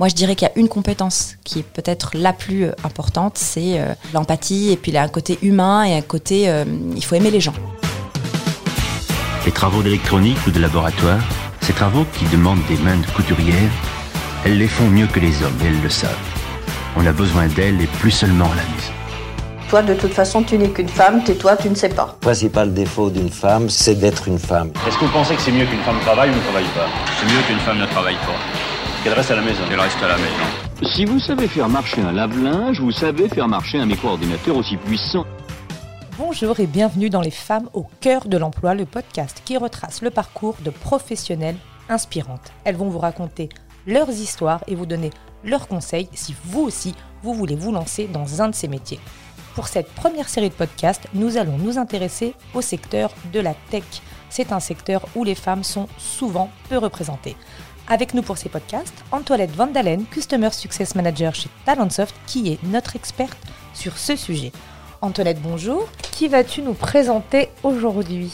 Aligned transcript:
Moi, 0.00 0.08
je 0.08 0.14
dirais 0.14 0.34
qu'il 0.34 0.48
y 0.48 0.50
a 0.50 0.58
une 0.58 0.70
compétence 0.70 1.36
qui 1.44 1.58
est 1.58 1.62
peut-être 1.62 2.12
la 2.14 2.32
plus 2.32 2.64
euh, 2.64 2.72
importante, 2.84 3.36
c'est 3.36 3.78
euh, 3.78 3.92
l'empathie, 4.14 4.70
et 4.72 4.76
puis 4.76 4.92
il 4.92 4.94
y 4.94 4.96
a 4.96 5.02
un 5.02 5.08
côté 5.08 5.38
humain 5.42 5.84
et 5.84 5.94
un 5.94 6.00
côté, 6.00 6.48
euh, 6.48 6.64
il 6.96 7.04
faut 7.04 7.16
aimer 7.16 7.30
les 7.30 7.42
gens. 7.42 7.52
Les 9.44 9.52
travaux 9.52 9.82
d'électronique 9.82 10.38
ou 10.46 10.52
de 10.52 10.58
laboratoire, 10.58 11.20
ces 11.60 11.74
travaux 11.74 12.06
qui 12.14 12.24
demandent 12.34 12.64
des 12.66 12.78
mains 12.78 12.96
de 12.96 13.06
couturière, 13.14 13.70
elles 14.46 14.56
les 14.56 14.68
font 14.68 14.88
mieux 14.88 15.06
que 15.06 15.20
les 15.20 15.42
hommes, 15.42 15.58
et 15.62 15.66
elles 15.66 15.82
le 15.82 15.90
savent. 15.90 16.16
On 16.96 17.04
a 17.04 17.12
besoin 17.12 17.48
d'elles 17.48 17.82
et 17.82 17.86
plus 18.00 18.10
seulement 18.10 18.46
à 18.46 18.54
la 18.54 18.62
maison. 18.62 18.92
Toi, 19.68 19.82
de 19.82 19.92
toute 19.92 20.14
façon, 20.14 20.42
tu 20.42 20.56
n'es 20.56 20.70
qu'une 20.70 20.88
femme, 20.88 21.22
tais-toi, 21.24 21.58
tu 21.58 21.68
ne 21.68 21.74
sais 21.74 21.90
pas. 21.90 22.16
Le 22.22 22.24
principal 22.24 22.72
défaut 22.72 23.10
d'une 23.10 23.28
femme, 23.28 23.68
c'est 23.68 23.96
d'être 23.96 24.28
une 24.28 24.38
femme. 24.38 24.70
Est-ce 24.88 24.96
que 24.96 25.04
vous 25.04 25.12
pensez 25.12 25.34
que 25.34 25.42
c'est 25.42 25.52
mieux 25.52 25.66
qu'une 25.66 25.82
femme 25.82 26.00
travaille 26.00 26.30
ou 26.30 26.36
ne 26.36 26.40
travaille 26.40 26.64
pas? 26.74 26.88
C'est 27.20 27.26
mieux 27.26 27.42
qu'une 27.46 27.58
femme 27.58 27.78
ne 27.78 27.86
travaille 27.86 28.16
pas. 28.16 28.69
Qu'elle 29.02 29.14
reste 29.14 29.30
à 29.30 29.36
la 29.36 29.40
maison. 29.40 29.62
Elle 29.72 29.80
reste 29.80 30.02
à 30.02 30.08
la 30.08 30.18
maison. 30.18 30.92
Si 30.94 31.06
vous 31.06 31.18
savez 31.18 31.48
faire 31.48 31.70
marcher 31.70 32.02
un 32.02 32.12
lave-linge, 32.12 32.80
vous 32.80 32.90
savez 32.90 33.30
faire 33.30 33.48
marcher 33.48 33.78
un 33.78 33.86
micro-ordinateur 33.86 34.54
aussi 34.54 34.76
puissant. 34.76 35.24
Bonjour 36.18 36.60
et 36.60 36.66
bienvenue 36.66 37.08
dans 37.08 37.22
Les 37.22 37.30
femmes 37.30 37.70
au 37.72 37.86
cœur 38.02 38.26
de 38.26 38.36
l'emploi, 38.36 38.74
le 38.74 38.84
podcast 38.84 39.40
qui 39.46 39.56
retrace 39.56 40.02
le 40.02 40.10
parcours 40.10 40.56
de 40.62 40.68
professionnelles 40.68 41.56
inspirantes. 41.88 42.52
Elles 42.64 42.76
vont 42.76 42.90
vous 42.90 42.98
raconter 42.98 43.48
leurs 43.86 44.10
histoires 44.10 44.62
et 44.66 44.74
vous 44.74 44.84
donner 44.84 45.08
leurs 45.44 45.66
conseils 45.66 46.10
si 46.12 46.34
vous 46.44 46.60
aussi 46.60 46.94
vous 47.22 47.32
voulez 47.32 47.56
vous 47.56 47.72
lancer 47.72 48.06
dans 48.06 48.42
un 48.42 48.50
de 48.50 48.54
ces 48.54 48.68
métiers. 48.68 49.00
Pour 49.54 49.68
cette 49.68 49.92
première 49.94 50.28
série 50.28 50.50
de 50.50 50.54
podcasts, 50.54 51.08
nous 51.14 51.38
allons 51.38 51.56
nous 51.56 51.78
intéresser 51.78 52.34
au 52.52 52.60
secteur 52.60 53.12
de 53.32 53.40
la 53.40 53.54
tech. 53.70 53.82
C'est 54.28 54.52
un 54.52 54.60
secteur 54.60 55.06
où 55.16 55.24
les 55.24 55.34
femmes 55.34 55.64
sont 55.64 55.88
souvent 55.98 56.50
peu 56.68 56.78
représentées. 56.78 57.36
Avec 57.92 58.14
nous 58.14 58.22
pour 58.22 58.38
ces 58.38 58.48
podcasts, 58.48 58.94
Antoinette 59.10 59.50
Vandalen, 59.50 60.04
Customer 60.06 60.50
Success 60.52 60.94
Manager 60.94 61.34
chez 61.34 61.48
Talentsoft, 61.66 62.14
qui 62.24 62.52
est 62.52 62.62
notre 62.62 62.94
experte 62.94 63.36
sur 63.74 63.98
ce 63.98 64.14
sujet. 64.14 64.52
Antoinette, 65.00 65.42
bonjour. 65.42 65.88
Qui 66.12 66.28
vas-tu 66.28 66.62
nous 66.62 66.74
présenter 66.74 67.48
aujourd'hui? 67.64 68.30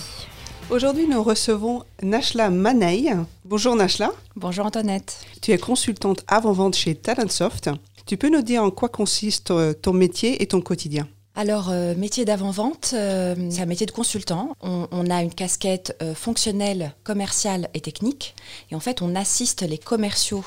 Aujourd'hui, 0.69 1.09
nous 1.09 1.23
recevons 1.23 1.85
Nashla 2.03 2.51
Manei. 2.51 3.11
Bonjour 3.47 3.75
Nashla. 3.77 4.11
Bonjour 4.37 4.67
Antoinette. 4.67 5.25
Tu 5.41 5.53
es 5.53 5.59
consultante 5.59 6.23
avant-vente 6.29 6.77
chez 6.77 6.95
Talentsoft. 6.95 7.71
Tu 8.05 8.19
peux 8.19 8.29
nous 8.29 8.43
dire 8.43 8.63
en 8.63 8.71
quoi 8.71 8.91
consiste 8.91 9.53
euh, 9.53 9.73
ton 9.73 9.95
métier 9.95 10.43
et 10.43 10.47
ton 10.47 10.61
quotidien? 10.61 11.09
Alors, 11.39 11.69
euh, 11.69 11.95
métier 11.95 12.25
d'avant-vente, 12.25 12.93
euh, 12.95 13.35
c'est 13.51 13.61
un 13.61 13.67
métier 13.67 13.85
de 13.85 13.91
consultant. 13.91 14.57
On, 14.63 15.11
a 15.11 15.23
une 15.23 15.35
casquette 15.35 15.95
euh, 16.01 16.15
fonctionnelle, 16.15 16.95
commerciale 17.05 17.69
et 17.75 17.81
technique. 17.81 18.35
Et 18.71 18.75
en 18.75 18.81
fait, 18.81 19.03
on 19.03 19.15
assiste 19.15 19.61
les 19.61 19.77
commerciaux 19.77 20.45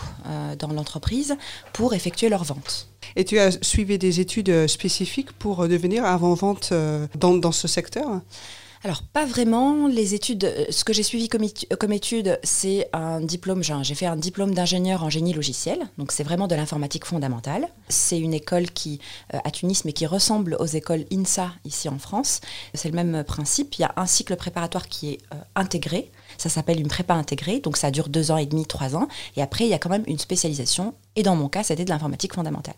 dans 0.58 0.70
l'entreprise 0.70 1.38
pour 1.74 1.94
effectuer 1.94 2.28
leurs 2.30 2.44
ventes. 2.44 2.90
Et 3.16 3.24
tu 3.24 3.38
as 3.38 3.64
suivi 3.64 4.00
des 4.00 4.20
études 4.20 4.68
spécifiques 4.68 5.32
pour 5.34 5.68
devenir 5.68 6.06
avant-vente 6.06 6.74
dans 7.16 7.52
ce 7.52 7.68
secteur? 7.68 8.22
Alors, 8.84 9.04
pas 9.04 9.26
vraiment. 9.26 9.88
Les 9.88 10.16
études, 10.16 10.46
euh, 10.46 10.66
ce 10.70 10.86
que 10.86 10.94
j'ai 10.94 11.04
suivi 11.04 11.28
comme, 11.28 11.44
euh, 11.44 11.94
étude, 11.94 12.40
c'est 12.44 12.90
un 12.94 13.20
diplôme. 13.20 13.62
J'ai 13.62 13.96
fait 13.96 14.06
un 14.06 14.16
diplôme 14.16 14.54
d'ingénieur 14.54 15.04
en 15.04 15.10
génie 15.10 15.34
logiciel. 15.34 15.90
Donc, 15.98 16.14
c'est 16.14 16.24
vraiment 16.24 16.48
de 16.48 16.56
l'informatique 16.56 17.04
fondamentale. 17.04 17.68
C'est 17.90 18.20
une 18.20 18.34
école 18.34 18.72
qui, 18.72 19.00
euh, 19.34 19.40
à 19.44 19.52
Tunis, 19.52 19.84
mais 19.84 19.92
qui 19.92 20.06
ressemble 20.06 20.56
aux 20.60 20.66
écoles 20.66 21.04
INSA 21.12 21.52
ici 21.66 21.90
en 21.90 22.00
France. 22.00 22.40
C'est 22.74 22.90
le 22.90 22.96
même 22.96 23.24
principe. 23.26 23.76
Il 23.76 23.82
y 23.82 23.86
a 23.86 23.94
un 23.98 24.06
cycle 24.06 24.36
préparatoire 24.38 24.88
qui 24.88 25.10
est 25.10 25.20
intégré. 25.56 26.10
Ça 26.38 26.48
s'appelle 26.48 26.80
une 26.80 26.88
prépa 26.88 27.16
intégrée. 27.16 27.60
Donc, 27.60 27.76
ça 27.76 27.92
dure 27.92 28.08
deux 28.08 28.32
ans 28.32 28.38
et 28.38 28.46
demi, 28.46 28.66
trois 28.66 28.96
ans. 28.96 29.10
Et 29.36 29.42
après, 29.42 29.66
il 29.66 29.70
y 29.70 29.74
a 29.74 29.80
quand 29.80 29.90
même 29.90 30.04
une 30.08 30.20
spécialisation. 30.20 30.94
Et 31.18 31.24
dans 31.24 31.36
mon 31.36 31.50
cas, 31.50 31.64
c'était 31.64 31.84
de 31.84 31.90
l'informatique 31.90 32.34
fondamentale. 32.34 32.76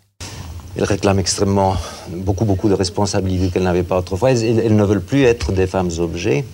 Elles 0.75 0.83
réclament 0.83 1.19
extrêmement 1.19 1.75
beaucoup, 2.09 2.45
beaucoup 2.45 2.69
de 2.69 2.73
responsabilités 2.73 3.49
qu'elles 3.51 3.63
n'avaient 3.63 3.83
pas 3.83 3.99
autrefois. 3.99 4.31
Elles, 4.31 4.75
ne 4.75 4.83
veulent 4.83 5.01
plus 5.03 5.23
être 5.23 5.51
des 5.51 5.67
femmes 5.67 5.91
objets. 5.99 6.45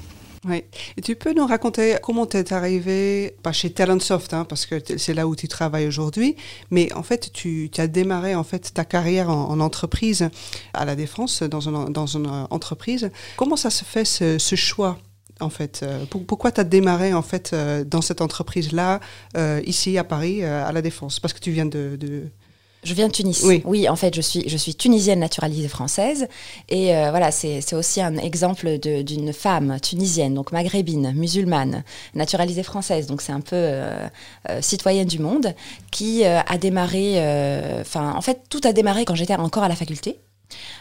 Oui. 0.48 0.64
Et 0.96 1.02
tu 1.02 1.16
peux 1.16 1.34
nous 1.34 1.46
raconter 1.46 1.98
comment 2.02 2.26
tu 2.26 2.38
es 2.38 2.54
arrivée, 2.54 3.36
pas 3.44 3.52
chez 3.52 3.70
Talentsoft, 3.72 4.34
hein, 4.34 4.46
parce 4.46 4.66
que 4.66 4.76
c'est 4.98 5.14
là 5.14 5.28
où 5.28 5.36
tu 5.36 5.48
travailles 5.48 5.88
aujourd'hui, 5.88 6.36
mais 6.72 6.92
en 6.94 7.04
fait, 7.04 7.32
tu, 7.34 7.70
as 7.78 7.88
démarré 7.88 8.34
en 8.34 8.44
fait 8.44 8.74
ta 8.74 8.86
carrière 8.86 9.30
en, 9.30 9.50
en 9.50 9.60
entreprise 9.60 10.30
à 10.74 10.86
la 10.86 10.96
Défense, 10.96 11.44
dans 11.44 11.60
une, 11.60 12.28
entreprise. 12.50 13.10
Comment 13.36 13.58
ça 13.58 13.70
se 13.70 13.84
fait 13.84 14.06
ce, 14.06 14.56
choix 14.56 14.98
en 15.42 15.50
fait 15.50 15.82
Euh, 15.84 16.06
pour- 16.06 16.26
Pourquoi 16.26 16.52
tu 16.52 16.62
as 16.62 16.64
démarré 16.64 17.14
en 17.14 17.22
fait 17.22 17.52
euh, 17.54 17.84
dans 17.84 18.02
cette 18.02 18.22
entreprise-là, 18.22 19.00
euh, 19.36 19.62
ici 19.66 19.98
à 19.98 20.04
Paris, 20.04 20.44
à 20.44 20.72
la 20.72 20.82
Défense? 20.82 21.20
Parce 21.20 21.34
que 21.34 21.40
tu 21.40 21.52
viens 21.52 21.66
de... 21.66 21.98
Je 22.84 22.94
viens 22.94 23.08
de 23.08 23.12
Tunis. 23.14 23.42
Oui. 23.44 23.90
en 23.90 23.96
fait, 23.96 24.16
je 24.16 24.22
suis, 24.22 24.48
je 24.48 24.56
suis 24.56 24.76
tunisienne 24.76 25.20
naturalisée 25.20 25.68
française. 25.68 26.28
Et 26.70 26.96
euh, 26.96 27.10
voilà, 27.10 27.32
c'est 27.32 27.60
c'est 27.62 27.76
aussi 27.76 28.02
un 28.02 28.16
exemple 28.18 28.78
d'une 28.78 29.34
femme 29.34 29.80
tunisienne, 29.82 30.34
donc 30.36 30.52
maghrébine, 30.52 31.12
musulmane, 31.14 31.84
naturalisée 32.14 32.64
française. 32.64 33.08
Donc 33.08 33.22
c'est 33.22 33.34
un 33.34 33.42
peu 33.42 33.56
euh, 33.56 34.08
euh, 34.50 34.62
citoyenne 34.62 35.08
du 35.08 35.20
monde, 35.20 35.54
qui 35.92 36.24
euh, 36.24 36.40
a 36.48 36.58
démarré. 36.58 37.14
euh, 37.18 37.82
Enfin, 37.82 38.14
en 38.16 38.22
fait, 38.22 38.42
tout 38.50 38.62
a 38.64 38.74
démarré 38.74 39.06
quand 39.06 39.16
j'étais 39.16 39.36
encore 39.36 39.64
à 39.64 39.68
la 39.70 39.76
faculté. 39.76 40.20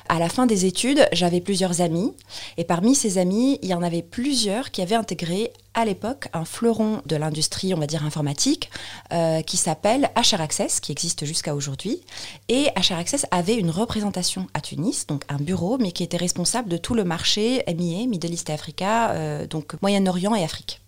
À 0.08 0.18
la 0.18 0.28
fin 0.28 0.46
des 0.46 0.66
études, 0.66 1.08
j'avais 1.12 1.40
plusieurs 1.40 1.80
amis. 1.80 2.12
Et 2.56 2.64
parmi 2.64 2.94
ces 2.94 3.18
amis, 3.18 3.58
il 3.62 3.68
y 3.68 3.74
en 3.74 3.82
avait 3.82 4.02
plusieurs 4.02 4.70
qui 4.70 4.82
avaient 4.82 4.94
intégré 4.94 5.52
à 5.74 5.84
l'époque 5.84 6.28
un 6.32 6.44
fleuron 6.44 7.02
de 7.06 7.16
l'industrie, 7.16 7.74
on 7.74 7.78
va 7.78 7.86
dire 7.86 8.04
informatique, 8.04 8.70
euh, 9.12 9.42
qui 9.42 9.56
s'appelle 9.56 10.10
HR 10.16 10.40
Access, 10.40 10.80
qui 10.80 10.92
existe 10.92 11.24
jusqu'à 11.24 11.54
aujourd'hui. 11.54 12.00
Et 12.48 12.68
HR 12.76 12.98
Access 12.98 13.26
avait 13.30 13.56
une 13.56 13.70
représentation 13.70 14.46
à 14.54 14.60
Tunis, 14.60 15.06
donc 15.06 15.24
un 15.28 15.36
bureau, 15.36 15.76
mais 15.78 15.92
qui 15.92 16.02
était 16.02 16.16
responsable 16.16 16.68
de 16.68 16.76
tout 16.78 16.94
le 16.94 17.04
marché 17.04 17.62
MIA, 17.68 18.06
Middle 18.06 18.32
East 18.32 18.48
et 18.48 18.54
Africa, 18.54 19.10
euh, 19.10 19.46
donc 19.46 19.74
Moyen-Orient 19.82 20.34
et 20.34 20.44
Afrique. 20.44 20.80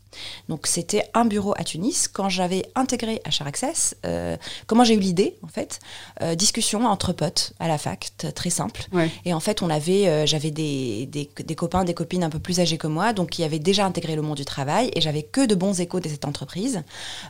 Donc 0.49 0.67
c'était 0.67 1.05
un 1.15 1.25
bureau 1.25 1.55
à 1.57 1.65
Tunis. 1.65 2.09
Quand 2.09 2.29
j'avais 2.29 2.65
intégré 2.75 3.21
HR 3.27 3.47
Access, 3.47 3.97
euh, 4.07 4.37
comment 4.67 4.85
j'ai 4.85 4.95
eu 4.95 5.01
l'idée 5.01 5.37
en 5.43 5.49
fait 5.49 5.79
Euh, 6.23 6.35
Discussion 6.35 6.85
entre 6.87 7.13
potes 7.13 7.53
à 7.59 7.69
la 7.69 7.79
fac, 7.79 8.11
très 8.35 8.51
simple. 8.51 8.87
Ouais. 8.93 9.11
Et 9.25 9.33
en 9.35 9.41
fait, 9.41 9.63
on 9.63 9.71
avait, 9.71 10.09
euh, 10.09 10.27
j'avais 10.27 10.51
des, 10.51 11.07
des, 11.07 11.29
des 11.37 11.55
copains, 11.55 11.85
des 11.85 11.95
copines 11.95 12.23
un 12.25 12.31
peu 12.31 12.39
plus 12.39 12.61
âgés 12.61 12.79
que 12.79 12.87
moi, 12.87 13.13
donc 13.13 13.31
qui 13.31 13.45
avaient 13.45 13.59
déjà 13.59 13.85
intégré 13.85 14.17
le 14.17 14.23
monde 14.23 14.37
du 14.37 14.45
travail, 14.45 14.91
et 14.95 15.01
j'avais 15.01 15.23
que 15.23 15.47
de 15.47 15.55
bons 15.55 15.81
échos 15.81 16.01
de 16.01 16.09
cette 16.09 16.25
entreprise, 16.25 16.83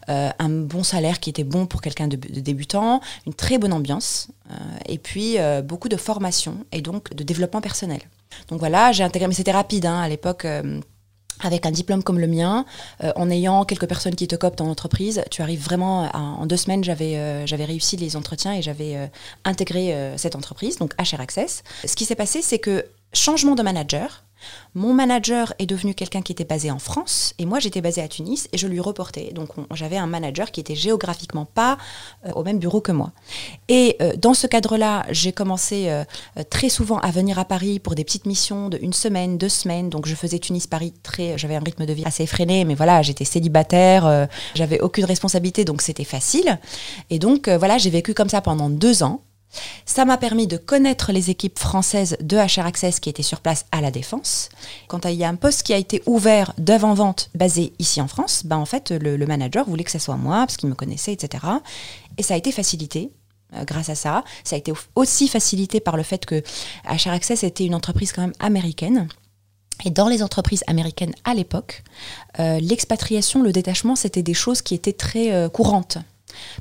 un 0.06 0.48
bon 0.48 0.82
salaire 0.82 1.20
qui 1.20 1.30
était 1.30 1.44
bon 1.44 1.66
pour 1.66 1.80
quelqu'un 1.80 2.08
de, 2.08 2.16
de 2.16 2.40
débutant, 2.40 3.00
une 3.26 3.34
très 3.34 3.58
bonne 3.58 3.72
ambiance, 3.72 4.28
et 4.86 4.98
puis 4.98 5.36
beaucoup 5.64 5.88
de 5.88 5.96
formation 5.96 6.64
et 6.72 6.80
donc 6.80 7.14
de 7.14 7.22
développement 7.22 7.60
personnel. 7.60 8.00
Donc 8.48 8.58
voilà, 8.60 8.92
j'ai 8.92 9.04
intégré, 9.04 9.28
mais 9.28 9.34
c'était 9.34 9.52
rapide 9.52 9.86
hein, 9.86 10.00
à 10.00 10.08
l'époque. 10.08 10.46
Avec 11.40 11.66
un 11.66 11.70
diplôme 11.70 12.02
comme 12.02 12.18
le 12.18 12.26
mien, 12.26 12.64
euh, 13.04 13.12
en 13.16 13.30
ayant 13.30 13.64
quelques 13.64 13.86
personnes 13.86 14.14
qui 14.14 14.26
te 14.28 14.36
coptent 14.36 14.58
dans 14.58 14.66
l'entreprise, 14.66 15.22
tu 15.30 15.42
arrives 15.42 15.62
vraiment 15.62 16.04
à- 16.04 16.18
en 16.18 16.46
deux 16.46 16.56
semaines, 16.56 16.84
j'avais 16.84 17.16
euh, 17.16 17.46
j'avais 17.46 17.64
réussi 17.64 17.96
les 17.96 18.16
entretiens 18.16 18.54
et 18.54 18.62
j'avais 18.62 18.96
euh, 18.96 19.06
intégré 19.44 19.94
cette 20.16 20.36
entreprise, 20.36 20.78
donc 20.78 20.92
HR 20.98 21.20
Access. 21.20 21.62
Ce 21.84 21.94
qui 21.96 22.04
s'est 22.04 22.14
passé, 22.14 22.42
c'est 22.42 22.58
que 22.58 22.84
changement 23.12 23.54
de 23.54 23.62
manager. 23.62 24.24
Mon 24.74 24.92
manager 24.94 25.52
est 25.58 25.66
devenu 25.66 25.94
quelqu'un 25.94 26.22
qui 26.22 26.32
était 26.32 26.44
basé 26.44 26.70
en 26.70 26.78
France 26.78 27.34
et 27.38 27.46
moi 27.46 27.58
j'étais 27.58 27.80
basée 27.80 28.02
à 28.02 28.08
Tunis 28.08 28.48
et 28.52 28.58
je 28.58 28.66
lui 28.66 28.80
reportais. 28.80 29.32
Donc 29.32 29.56
on- 29.58 29.66
j'avais 29.74 29.96
un 29.96 30.06
manager 30.06 30.50
qui 30.50 30.60
était 30.60 30.74
géographiquement 30.74 31.44
pas 31.44 31.78
euh, 32.26 32.30
au 32.32 32.44
même 32.44 32.58
bureau 32.58 32.80
que 32.80 32.92
moi. 32.92 33.12
Et 33.68 33.96
euh, 34.00 34.14
dans 34.16 34.34
ce 34.34 34.46
cadre-là, 34.46 35.04
j'ai 35.10 35.32
commencé 35.32 35.88
euh, 35.88 36.04
très 36.50 36.68
souvent 36.68 36.98
à 36.98 37.10
venir 37.10 37.38
à 37.38 37.44
Paris 37.44 37.78
pour 37.78 37.94
des 37.94 38.04
petites 38.04 38.26
missions 38.26 38.68
de 38.68 38.78
une 38.80 38.92
semaine, 38.92 39.38
deux 39.38 39.48
semaines. 39.48 39.88
Donc 39.90 40.06
je 40.06 40.14
faisais 40.14 40.38
Tunis-Paris 40.38 40.94
très, 41.02 41.36
j'avais 41.38 41.56
un 41.56 41.60
rythme 41.60 41.86
de 41.86 41.92
vie 41.92 42.04
assez 42.04 42.22
effréné, 42.22 42.64
mais 42.64 42.74
voilà, 42.74 43.02
j'étais 43.02 43.24
célibataire, 43.24 44.28
j'avais 44.54 44.80
aucune 44.80 45.04
responsabilité, 45.04 45.64
donc 45.64 45.82
c'était 45.82 46.04
facile. 46.04 46.58
Et 47.10 47.18
donc 47.18 47.48
voilà, 47.48 47.78
j'ai 47.78 47.90
vécu 47.90 48.14
comme 48.14 48.28
ça 48.28 48.40
pendant 48.40 48.68
deux 48.70 49.02
ans. 49.02 49.22
Ça 49.86 50.04
m'a 50.04 50.18
permis 50.18 50.46
de 50.46 50.56
connaître 50.56 51.12
les 51.12 51.30
équipes 51.30 51.58
françaises 51.58 52.16
de 52.20 52.36
HR 52.36 52.66
Access 52.66 53.00
qui 53.00 53.08
étaient 53.08 53.22
sur 53.22 53.40
place 53.40 53.66
à 53.72 53.80
la 53.80 53.90
Défense. 53.90 54.50
Quand 54.86 55.04
il 55.06 55.14
y 55.14 55.24
a 55.24 55.28
un 55.28 55.34
poste 55.34 55.62
qui 55.62 55.72
a 55.72 55.78
été 55.78 56.02
ouvert 56.06 56.52
d'avant-vente 56.58 57.30
basé 57.34 57.72
ici 57.78 58.00
en 58.00 58.08
France, 58.08 58.42
ben 58.44 58.56
en 58.56 58.66
fait, 58.66 58.90
le, 58.90 59.26
manager 59.26 59.68
voulait 59.68 59.84
que 59.84 59.90
ça 59.90 59.98
soit 59.98 60.16
moi 60.16 60.38
parce 60.40 60.56
qu'il 60.56 60.68
me 60.68 60.74
connaissait, 60.74 61.12
etc. 61.12 61.44
Et 62.16 62.22
ça 62.22 62.34
a 62.34 62.36
été 62.36 62.52
facilité 62.52 63.10
euh, 63.54 63.64
grâce 63.64 63.88
à 63.88 63.94
ça. 63.94 64.24
Ça 64.44 64.56
a 64.56 64.58
été 64.58 64.72
aussi 64.94 65.28
facilité 65.28 65.80
par 65.80 65.96
le 65.96 66.02
fait 66.02 66.26
que 66.26 66.42
HR 66.84 67.12
Access 67.12 67.42
était 67.42 67.64
une 67.64 67.74
entreprise 67.74 68.12
quand 68.12 68.22
même 68.22 68.34
américaine. 68.40 69.08
Et 69.84 69.90
dans 69.90 70.08
les 70.08 70.22
entreprises 70.22 70.64
américaines 70.66 71.14
à 71.24 71.34
l'époque, 71.34 71.84
euh, 72.40 72.58
l'expatriation, 72.60 73.42
le 73.42 73.52
détachement, 73.52 73.96
c'était 73.96 74.22
des 74.22 74.34
choses 74.34 74.60
qui 74.60 74.74
étaient 74.74 74.92
très 74.92 75.32
euh, 75.32 75.48
courantes. 75.48 75.98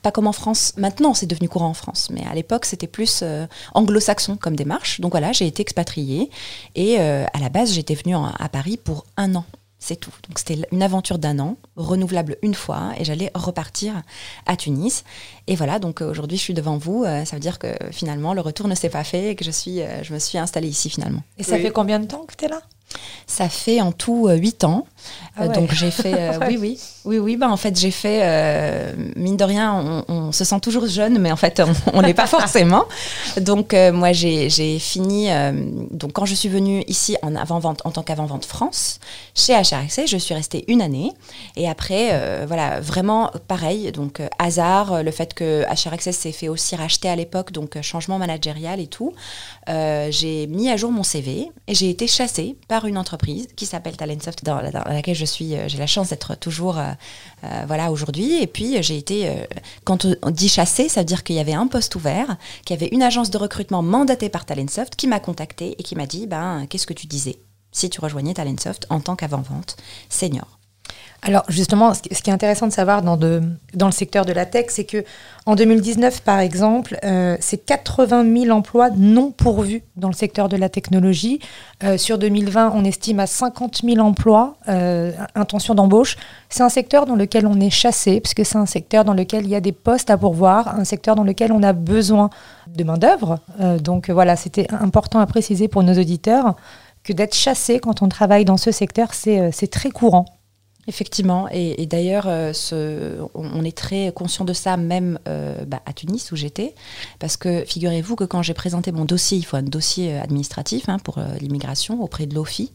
Pas 0.02 0.12
comme 0.12 0.28
en 0.28 0.32
France. 0.34 0.74
Maintenant, 0.78 1.14
c'est 1.14 1.26
devenu 1.28 1.50
courant 1.50 1.70
en 1.70 1.74
France, 1.74 2.10
mais 2.12 2.24
à 2.26 2.34
l'époque, 2.34 2.66
c'était 2.66 2.88
plus 2.88 3.22
euh, 3.24 3.46
anglo-saxon 3.74 4.38
comme 4.38 4.56
démarche. 4.56 5.00
Donc 5.02 5.12
voilà, 5.12 5.32
j'ai 5.32 5.48
été 5.48 5.62
expatriée 5.62 6.30
et 6.76 7.00
euh, 7.00 7.26
à 7.34 7.40
la 7.40 7.50
base, 7.50 7.74
j'étais 7.74 7.96
venue 7.96 8.16
en- 8.16 8.26
à 8.38 8.50
Paris 8.50 8.78
pour 8.78 9.06
un 9.18 9.36
an. 9.36 9.46
C'est 9.80 9.96
tout. 9.96 10.12
Donc 10.28 10.40
c'était 10.40 10.68
une 10.72 10.82
aventure 10.82 11.20
d'un 11.20 11.38
an, 11.38 11.56
renouvelable 11.76 12.38
une 12.42 12.56
fois, 12.56 12.94
et 12.98 13.06
j'allais 13.06 13.30
repartir 13.36 14.02
à 14.48 14.56
Tunis. 14.56 15.04
Et 15.46 15.56
voilà, 15.56 15.78
donc 15.78 16.02
aujourd'hui 16.02 16.36
je 16.38 16.42
suis 16.42 16.56
devant 16.56 16.78
vous. 16.78 17.04
Euh, 17.06 17.26
ça 17.26 17.36
veut 17.36 17.40
dire 17.40 17.60
que 17.60 17.68
finalement 17.92 18.34
le 18.34 18.42
retour 18.42 18.68
ne 18.68 18.74
s'est 18.74 18.90
pas 18.90 19.04
fait 19.04 19.30
et 19.30 19.36
que 19.36 19.46
je, 19.46 19.52
suis, 19.52 19.82
euh, 19.82 20.04
je 20.04 20.16
me 20.16 20.20
suis 20.20 20.40
installée 20.40 20.68
ici 20.68 20.90
finalement. 20.90 21.22
Et 21.38 21.44
ça 21.44 21.58
fait 21.60 21.70
combien 21.72 22.00
de 22.00 22.08
temps 22.08 22.26
que 22.26 22.36
tu 22.36 22.46
es 22.46 22.48
là? 22.48 22.60
Ça 23.26 23.50
fait 23.50 23.82
en 23.82 23.92
tout 23.92 24.28
euh, 24.28 24.36
huit 24.36 24.64
ans. 24.64 24.88
Ah 25.36 25.44
Euh, 25.44 25.48
donc 25.54 25.72
j'ai 25.74 25.92
fait, 25.92 26.14
euh, 26.18 26.40
oui, 26.48 26.58
oui, 26.58 26.80
oui, 27.06 27.20
oui. 27.20 27.38
Bah 27.38 27.50
en 27.50 27.58
fait 27.58 27.78
j'ai 27.78 27.92
fait, 27.92 28.22
euh, 28.24 28.94
mine 29.16 29.38
de 29.38 29.44
rien, 29.44 29.74
on, 30.08 30.14
on 30.14 30.32
se 30.32 30.44
sent 30.44 30.60
toujours 30.62 30.88
jeune, 30.88 31.20
mais 31.20 31.32
en 31.32 31.36
fait 31.36 31.62
on, 31.94 32.02
l'est 32.02 32.14
pas 32.14 32.28
forcément. 32.38 32.86
Donc 33.40 33.76
moi 33.94 34.12
j'ai 34.14 34.80
fini. 34.80 35.30
donc 35.92 36.14
quand 36.14 36.26
je 36.26 36.36
suis 36.36 36.50
venue 36.50 36.84
ici 36.88 37.18
en 37.22 37.36
avant 37.36 37.60
vente, 37.60 37.82
en 37.86 37.92
tant 37.92 38.04
qu'avant 38.04 38.26
vente 38.26 38.46
France, 38.46 39.00
chez 39.36 39.54
HRXC, 39.54 40.08
je 40.08 40.18
suis 40.18 40.34
restée 40.34 40.66
une 40.68 40.82
année. 40.82 41.12
Et 41.56 41.70
après, 41.70 42.46
voilà, 42.46 42.80
vraiment 42.80 43.32
pareil. 43.48 43.92
Donc 43.92 44.22
hasard, 44.40 45.04
le 45.04 45.12
fait 45.12 45.34
que 45.34 45.66
HRXC 45.70 46.12
s'est 46.12 46.32
fait 46.32 46.50
aussi 46.50 46.76
racheter 46.76 47.10
à 47.10 47.16
l'époque, 47.16 47.52
donc 47.52 47.80
changement 47.82 48.18
managérial 48.18 48.80
et 48.80 48.88
tout. 48.88 49.14
J'ai 49.68 50.48
mis 50.48 50.70
à 50.70 50.78
jour 50.78 50.92
mon 50.92 51.04
CV 51.04 51.52
et 51.68 51.76
j'ai 51.76 51.90
été 51.90 52.08
chassée 52.08 52.56
par 52.68 52.77
une 52.86 52.98
entreprise 52.98 53.48
qui 53.56 53.66
s'appelle 53.66 53.98
Talentsoft, 53.98 54.44
dans, 54.44 54.58
dans 54.72 54.84
laquelle 54.84 55.16
je 55.16 55.26
suis. 55.26 55.56
euh, 55.56 55.68
j'ai 55.68 55.78
la 55.78 55.88
chance 55.88 56.10
d'être 56.10 56.36
toujours, 56.36 56.78
euh, 56.78 56.92
euh, 57.44 57.64
voilà, 57.68 57.92
aujourd'hui. 57.92 58.42
Et 58.42 58.48
puis 58.48 58.82
j'ai 58.84 58.98
été, 58.98 59.30
quand 59.84 60.06
on 60.22 60.32
dit 60.32 60.50
chassée, 60.50 60.90
ça 60.90 61.02
veut 61.02 61.06
dire 61.06 61.24
qu'il 61.24 61.36
y 61.36 61.40
avait 61.40 61.54
un 61.54 61.68
poste 61.68 61.96
ouvert, 61.96 62.38
qu'il 62.66 62.76
y 62.76 62.80
avait 62.80 62.94
une 62.94 63.04
agence 63.04 63.30
de 63.30 63.38
recrutement 63.38 63.82
mandatée 63.82 64.30
par 64.30 64.46
Talentsoft 64.46 64.96
qui 64.96 65.08
m'a 65.08 65.20
contactée 65.20 65.76
et 65.80 65.84
qui 65.84 65.96
m'a 65.96 66.06
dit, 66.06 66.28
ben, 66.28 66.66
qu'est-ce 66.70 66.88
que 66.88 66.94
tu 66.94 67.08
disais 67.08 67.38
si 67.72 67.90
tu 67.90 68.00
rejoignais 68.02 68.34
Talentsoft 68.34 68.86
en 68.90 69.00
tant 69.00 69.16
qu'avant-vente 69.16 69.78
senior? 70.10 70.57
Alors 71.24 71.44
justement, 71.50 71.94
ce 71.94 72.02
qui 72.02 72.30
est 72.30 72.34
intéressant 72.34 72.68
de 72.68 72.72
savoir 72.72 73.02
dans, 73.02 73.18
le 73.18 73.92
secteur 73.92 74.24
de 74.24 74.32
la 74.32 74.46
tech, 74.46 74.68
c'est 74.70 74.84
que 74.84 75.04
en 75.46 75.56
2019, 75.56 76.22
par 76.22 76.40
exemple, 76.40 76.98
euh, 77.04 77.36
c'est 77.40 77.66
80 77.66 78.44
000 78.44 78.56
emplois 78.56 78.90
non 78.92 79.32
pourvus 79.32 79.84
dans 79.96 80.10
le 80.10 80.14
secteur 80.14 80.48
de 80.48 80.56
la 80.58 80.70
technologie. 80.70 81.40
Euh, 81.84 81.98
sur 81.98 82.18
2020, 82.18 82.72
on 82.76 82.84
estime 82.84 83.20
à 83.20 83.28
50 83.28 83.82
000 83.84 83.98
emplois, 83.98 84.58
euh, 84.70 85.12
intention 85.34 85.74
d'embauche. 85.74 86.18
C'est 86.50 86.64
un 86.64 86.70
secteur 86.70 87.06
dans 87.06 87.16
lequel 87.16 87.48
on 87.48 87.60
est 87.60 87.72
chassé, 87.72 88.22
puisque 88.22 88.46
c'est 88.46 88.58
un 88.58 88.68
secteur 88.68 89.04
dans 89.04 89.14
lequel 89.14 89.46
il 89.46 89.50
y 89.50 89.56
a 89.56 89.62
des 89.62 89.72
postes 89.72 90.12
à 90.12 90.18
pourvoir, 90.18 90.76
un 90.80 90.86
secteur 90.86 91.16
dans 91.16 91.24
lequel 91.24 91.52
on 91.52 91.64
a 91.64 91.74
besoin 91.74 92.30
de 92.68 92.84
main-d'œuvre. 92.84 93.40
Euh, 93.60 93.80
donc 93.80 94.10
voilà, 94.12 94.36
c'était 94.36 94.68
important 94.72 95.20
à 95.20 95.26
préciser 95.26 95.68
pour 95.68 95.82
nos 95.82 95.94
auditeurs 95.94 96.56
que 97.04 97.14
d'être 97.14 97.36
chassé 97.36 97.80
quand 97.80 98.02
on 98.02 98.10
travaille 98.10 98.46
dans 98.46 98.58
ce 98.58 98.72
secteur, 98.72 99.14
c'est 99.14 99.72
très 99.72 99.90
courant. 99.90 100.26
Effectivement, 100.90 101.50
et, 101.52 101.86
d'ailleurs, 101.86 102.28
euh, 102.28 102.54
on, 103.34 103.66
est 103.66 103.78
très 103.78 104.14
conscient 104.16 104.46
de 104.46 104.54
ça 104.54 104.78
même 104.78 105.20
euh, 105.28 105.66
bah, 105.66 105.82
à 105.86 105.92
Tunis 105.92 106.32
où 106.32 106.38
j'étais, 106.38 106.76
parce 107.20 107.36
que 107.36 107.66
figurez-vous 107.66 108.16
que 108.16 108.24
quand 108.24 108.42
j'ai 108.42 108.54
présenté 108.54 108.94
mon 108.94 109.04
dossier, 109.04 109.38
il 109.38 109.44
faut 109.44 109.58
un 109.58 109.64
dossier 109.64 110.14
euh, 110.14 110.22
administratif 110.22 110.88
hein, 110.88 110.98
pour 111.00 111.20
l'immigration 111.42 112.02
auprès 112.02 112.26
de 112.26 112.34
l'OFI, 112.34 112.72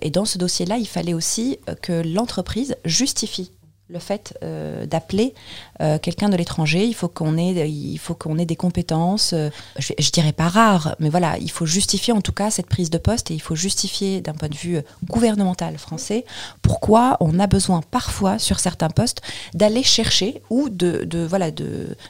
et 0.00 0.08
dans 0.08 0.24
ce 0.24 0.38
dossier-là, 0.38 0.78
il 0.78 0.88
fallait 0.88 1.12
aussi 1.12 1.58
que 1.82 2.02
l'entreprise 2.02 2.74
justifie 2.86 3.52
le 3.92 3.98
fait 3.98 4.36
euh, 4.42 4.86
d'appeler 4.86 5.34
euh, 5.80 5.98
quelqu'un 5.98 6.28
de 6.30 6.36
l'étranger. 6.36 6.84
Il 6.86 6.94
faut 6.94 7.08
qu'on 7.08 7.36
ait, 7.36 7.52
des 7.52 8.56
compétences, 8.56 9.32
euh, 9.34 9.50
je, 9.78 10.10
dirais 10.10 10.32
pas 10.32 10.48
rares, 10.48 10.96
mais 10.98 11.10
voilà, 11.10 11.36
il 11.38 11.50
faut 11.50 11.66
justifier 11.66 12.12
en 12.12 12.22
tout 12.22 12.32
cas 12.32 12.50
cette 12.50 12.66
prise 12.66 12.90
de 12.90 12.98
poste 12.98 13.30
et 13.30 13.34
il 13.34 13.42
faut 13.42 13.54
justifier 13.54 14.20
d'un 14.20 14.32
point 14.32 14.48
de 14.48 14.56
vue 14.56 14.78
gouvernemental 15.04 15.76
français 15.78 16.24
pourquoi 16.62 17.16
on 17.20 17.38
a 17.38 17.46
besoin 17.46 17.82
parfois 17.82 18.38
sur 18.38 18.60
certains 18.60 18.88
postes 18.88 19.20
d'aller 19.54 19.82
chercher 19.82 20.42
ou 20.48 20.68
de, 20.70 21.06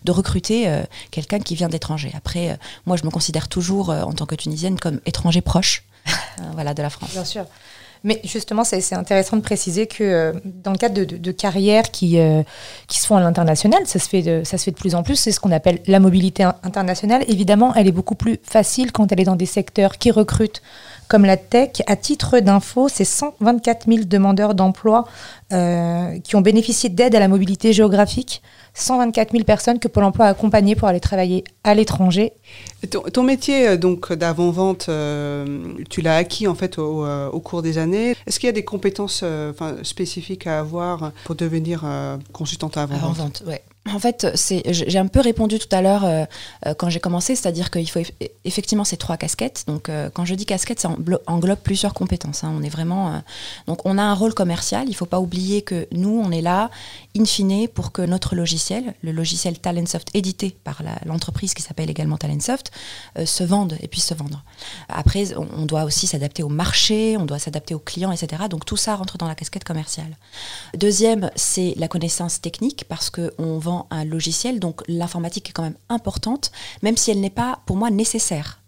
recruter 0.08 0.82
quelqu'un 1.11 1.40
qui 1.40 1.55
vient 1.55 1.69
d'étranger. 1.69 2.12
Après, 2.14 2.58
moi 2.87 2.96
je 2.96 3.05
me 3.05 3.11
considère 3.11 3.49
toujours 3.49 3.88
en 3.88 4.12
tant 4.12 4.26
que 4.26 4.35
tunisienne 4.35 4.78
comme 4.78 5.00
étranger 5.06 5.40
proche, 5.40 5.85
voilà 6.52 6.75
de 6.75 6.82
la 6.82 6.90
France. 6.90 7.12
Bien 7.12 7.25
sûr. 7.25 7.46
Mais 8.04 8.20
justement, 8.25 8.64
c'est 8.64 8.94
intéressant 8.94 9.37
de 9.37 9.43
préciser 9.43 9.87
que 9.87 10.02
euh, 10.02 10.32
dans 10.64 10.72
le 10.72 10.78
cadre 10.78 11.04
de, 11.04 11.31
carrières 11.32 11.90
qui, 11.90 12.19
euh, 12.19 12.43
qui 12.88 13.00
se 13.00 13.06
font 13.06 13.16
à 13.16 13.20
l'international, 13.20 13.81
ça, 13.87 13.99
se 13.99 14.08
fait 14.08 14.22
de- 14.22 14.43
ça 14.44 14.58
se 14.58 14.64
fait 14.64 14.70
de 14.72 14.76
plus 14.76 14.94
en 14.94 15.02
plus, 15.02 15.16
c'est 15.16 15.31
ce 15.32 15.38
qu'on 15.40 15.52
appelle 15.52 15.81
la 15.87 16.00
mobilité 16.00 16.43
in- 16.43 16.54
internationale. 16.64 17.25
Évidemment, 17.28 17.75
elle 17.75 17.87
est 17.87 17.93
beaucoup 17.93 18.14
plus 18.16 18.38
facile 18.43 18.90
quand 18.93 19.12
elle 19.12 19.20
est 19.20 19.25
dans 19.25 19.37
des 19.37 19.46
secteurs 19.46 19.99
qui 19.99 20.10
recrutent 20.10 20.62
comme 21.12 21.26
la 21.26 21.37
tech. 21.37 21.82
À 21.87 21.94
titre 21.94 22.41
d'info, 22.41 22.88
c'est 22.88 23.05
124 23.05 23.87
000 23.87 24.05
demandeurs 24.06 24.55
d'emploi 24.55 25.05
euh, 25.53 26.19
qui 26.20 26.37
ont 26.37 26.41
bénéficié 26.41 26.88
d'aide 26.88 27.14
à 27.14 27.20
la 27.20 27.29
mobilité 27.29 27.75
géographique. 27.75 28.41
124 28.73 29.32
000 29.32 29.44
personnes 29.44 29.79
que 29.79 29.88
Pôle 29.88 30.05
emploi 30.05 30.25
a 30.25 30.29
accompagnées 30.31 30.75
pour 30.75 30.88
aller 30.88 31.00
travailler 31.00 31.44
à 31.64 31.75
l'étranger. 31.75 32.32
Ton, 32.88 33.03
ton 33.03 33.25
métier 33.25 33.69
euh, 33.69 33.76
donc 33.76 34.11
d'avant-vente, 34.11 34.87
euh, 34.88 35.75
tu 35.91 36.00
l'as 36.00 36.17
acquis 36.17 36.49
en 36.49 36.55
fait 36.55 36.79
au, 36.79 37.06
au 37.06 37.41
cours 37.41 37.61
des 37.61 37.76
années. 37.76 38.17
Est-ce 38.26 38.41
qu'il 38.41 38.47
y 38.47 38.49
a 38.49 38.55
des 38.55 38.64
compétences 38.64 39.20
euh, 39.23 39.50
enfin, 39.50 39.76
spécifiques 39.82 40.47
à 40.47 40.61
avoir 40.61 41.12
pour 41.25 41.35
devenir 41.35 41.82
euh, 41.85 42.17
consultante 42.32 42.79
avant-vente? 42.79 43.03
Avant-vente, 43.05 43.43
ouais. 43.47 43.62
En 43.93 43.99
fait, 43.99 44.29
c'est, 44.37 44.62
j'ai 44.73 44.99
un 44.99 45.08
peu 45.08 45.19
répondu 45.20 45.58
tout 45.58 45.69
à 45.73 45.82
l'heure 45.82 46.05
euh, 46.05 46.25
euh, 46.67 46.75
quand 46.75 46.88
j'ai 46.88 47.00
commencé, 47.00 47.34
c'est-à-dire 47.34 47.69
qu'il 47.73 47.90
faut 47.90 47.99
eff- 47.99 48.12
effectivement 48.44 48.84
ces 48.84 48.96
trois 48.96 49.17
casquettes. 49.17 49.64
Donc, 49.67 49.88
euh, 49.88 50.08
quand 50.14 50.25
je 50.25 50.37
dis 50.37 50.46
casquette, 50.46 50.79
ça 50.79 50.88
englo- 50.88 51.19
englobe 51.26 51.58
plusieurs 51.58 51.93
compétences. 51.93 52.44
hein. 52.44 52.55
On 52.56 52.62
est 52.62 52.69
vraiment, 52.69 53.20
donc, 53.67 53.84
on 53.84 53.99
a 53.99 54.02
un 54.02 54.14
rôle 54.14 54.34
commercial. 54.34 54.88
Il 54.88 54.94
faut 54.94 55.05
pas 55.06 55.19
oublier 55.19 55.62
que 55.62 55.88
nous, 55.90 56.23
on 56.25 56.31
est 56.31 56.43
là, 56.43 56.70
in 57.19 57.25
fine, 57.25 57.67
pour 57.67 57.90
que 57.90 58.02
notre 58.02 58.37
logiciel, 58.37 58.94
le 59.02 59.11
logiciel 59.11 59.58
Talentsoft 59.58 60.11
édité 60.14 60.56
par 60.62 60.82
l'entreprise 61.05 61.52
qui 61.52 61.62
s'appelle 61.62 61.90
également 61.90 62.17
Talentsoft, 62.19 62.70
se 63.25 63.43
vende 63.43 63.76
et 63.81 63.88
puisse 63.88 64.06
se 64.06 64.14
vendre. 64.14 64.44
Après, 64.88 65.37
on, 65.37 65.49
on 65.56 65.67
doit 65.67 65.82
aussi 65.82 66.06
s'adapter 66.06 66.44
au 66.44 66.49
marché, 66.49 67.17
on 67.19 67.25
doit 67.26 67.40
s'adapter 67.40 67.75
aux 67.75 67.81
clients, 67.81 68.12
etc. 68.12 68.44
Donc, 68.49 68.64
tout 68.64 68.76
ça 68.76 68.94
rentre 68.94 69.19
dans 69.19 69.26
la 69.26 69.35
casquette 69.35 69.64
commerciale. 69.64 70.17
Deuxième, 70.76 71.32
c'est 71.35 71.75
la 71.78 71.88
connaissance 71.88 72.40
technique 72.40 72.85
parce 72.88 73.11
qu'on 73.11 73.58
vend 73.58 73.72
un 73.91 74.05
logiciel, 74.05 74.61
donc 74.61 74.83
l'informatique 74.89 75.51
est 75.51 75.53
quand 75.53 75.63
même 75.63 75.79
importante, 75.89 76.53
même 76.83 76.97
si 76.97 77.11
elle 77.11 77.21
n'est 77.21 77.31
pas 77.31 77.61
pour 77.67 77.77
moi 77.77 77.91
nécessaire. 77.91 78.62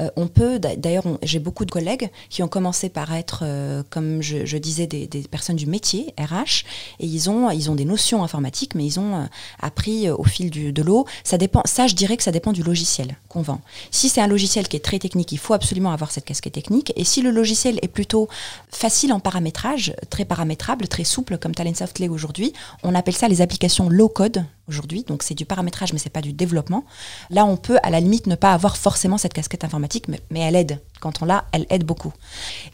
Euh, 0.00 0.10
on 0.16 0.28
peut, 0.28 0.58
d'a- 0.58 0.76
d'ailleurs, 0.76 1.04
j'ai 1.22 1.38
beaucoup 1.38 1.64
de 1.64 1.70
collègues 1.70 2.10
qui 2.28 2.42
ont 2.42 2.48
commencé 2.48 2.88
par 2.88 3.12
être, 3.14 3.40
euh, 3.42 3.82
comme 3.90 4.22
je, 4.22 4.56
disais, 4.56 4.86
des, 4.86 5.08
personnes 5.30 5.56
du 5.56 5.66
métier, 5.66 6.14
RH, 6.18 6.64
et 6.98 7.06
ils 7.06 7.30
ont, 7.30 7.50
ils 7.50 7.70
ont 7.70 7.74
des 7.74 7.84
notions 7.84 8.22
informatiques, 8.22 8.74
mais 8.74 8.84
ils 8.84 8.98
ont 8.98 9.16
euh, 9.16 9.24
appris 9.60 10.10
au 10.10 10.24
fil 10.24 10.50
de 10.50 10.82
l'eau. 10.82 11.06
Ça 11.24 11.38
dépend, 11.38 11.62
ça, 11.64 11.86
je 11.86 11.94
dirais 11.94 12.16
que 12.16 12.22
ça 12.22 12.32
dépend 12.32 12.52
du 12.52 12.62
logiciel 12.62 13.16
qu'on 13.28 13.42
vend. 13.42 13.60
Si 13.90 14.08
c'est 14.08 14.20
un 14.20 14.26
logiciel 14.26 14.68
qui 14.68 14.76
est 14.76 14.84
très 14.84 14.98
technique, 14.98 15.32
il 15.32 15.38
faut 15.38 15.54
absolument 15.54 15.92
avoir 15.92 16.10
cette 16.10 16.24
casquette 16.24 16.54
technique. 16.54 16.92
Et 16.96 17.04
si 17.04 17.22
le 17.22 17.30
logiciel 17.30 17.78
est 17.82 17.88
plutôt 17.88 18.28
facile 18.70 19.12
en 19.12 19.20
paramétrage, 19.20 19.94
très 20.10 20.24
paramétrable, 20.24 20.88
très 20.88 21.04
souple, 21.04 21.38
comme 21.38 21.54
Talentsoft 21.54 21.98
l'est 21.98 22.08
aujourd'hui, 22.08 22.52
on 22.82 22.94
appelle 22.94 23.16
ça 23.16 23.28
les 23.28 23.40
applications 23.40 23.88
low 23.88 24.08
code 24.08 24.44
aujourd'hui. 24.70 25.04
Donc 25.04 25.22
c'est 25.22 25.34
du 25.34 25.44
paramétrage, 25.44 25.92
mais 25.92 25.98
c'est 25.98 26.08
pas 26.08 26.22
du 26.22 26.32
développement. 26.32 26.84
Là, 27.28 27.44
on 27.44 27.56
peut 27.56 27.78
à 27.82 27.90
la 27.90 28.00
limite 28.00 28.26
ne 28.26 28.36
pas 28.36 28.54
avoir 28.54 28.76
forcément 28.76 29.18
cette 29.18 29.34
casquette 29.34 29.64
informatique, 29.64 30.08
mais, 30.08 30.20
mais 30.30 30.40
elle 30.40 30.56
aide. 30.56 30.80
Quand 31.00 31.22
on 31.22 31.24
l'a, 31.24 31.44
elle 31.52 31.66
aide 31.70 31.84
beaucoup. 31.84 32.12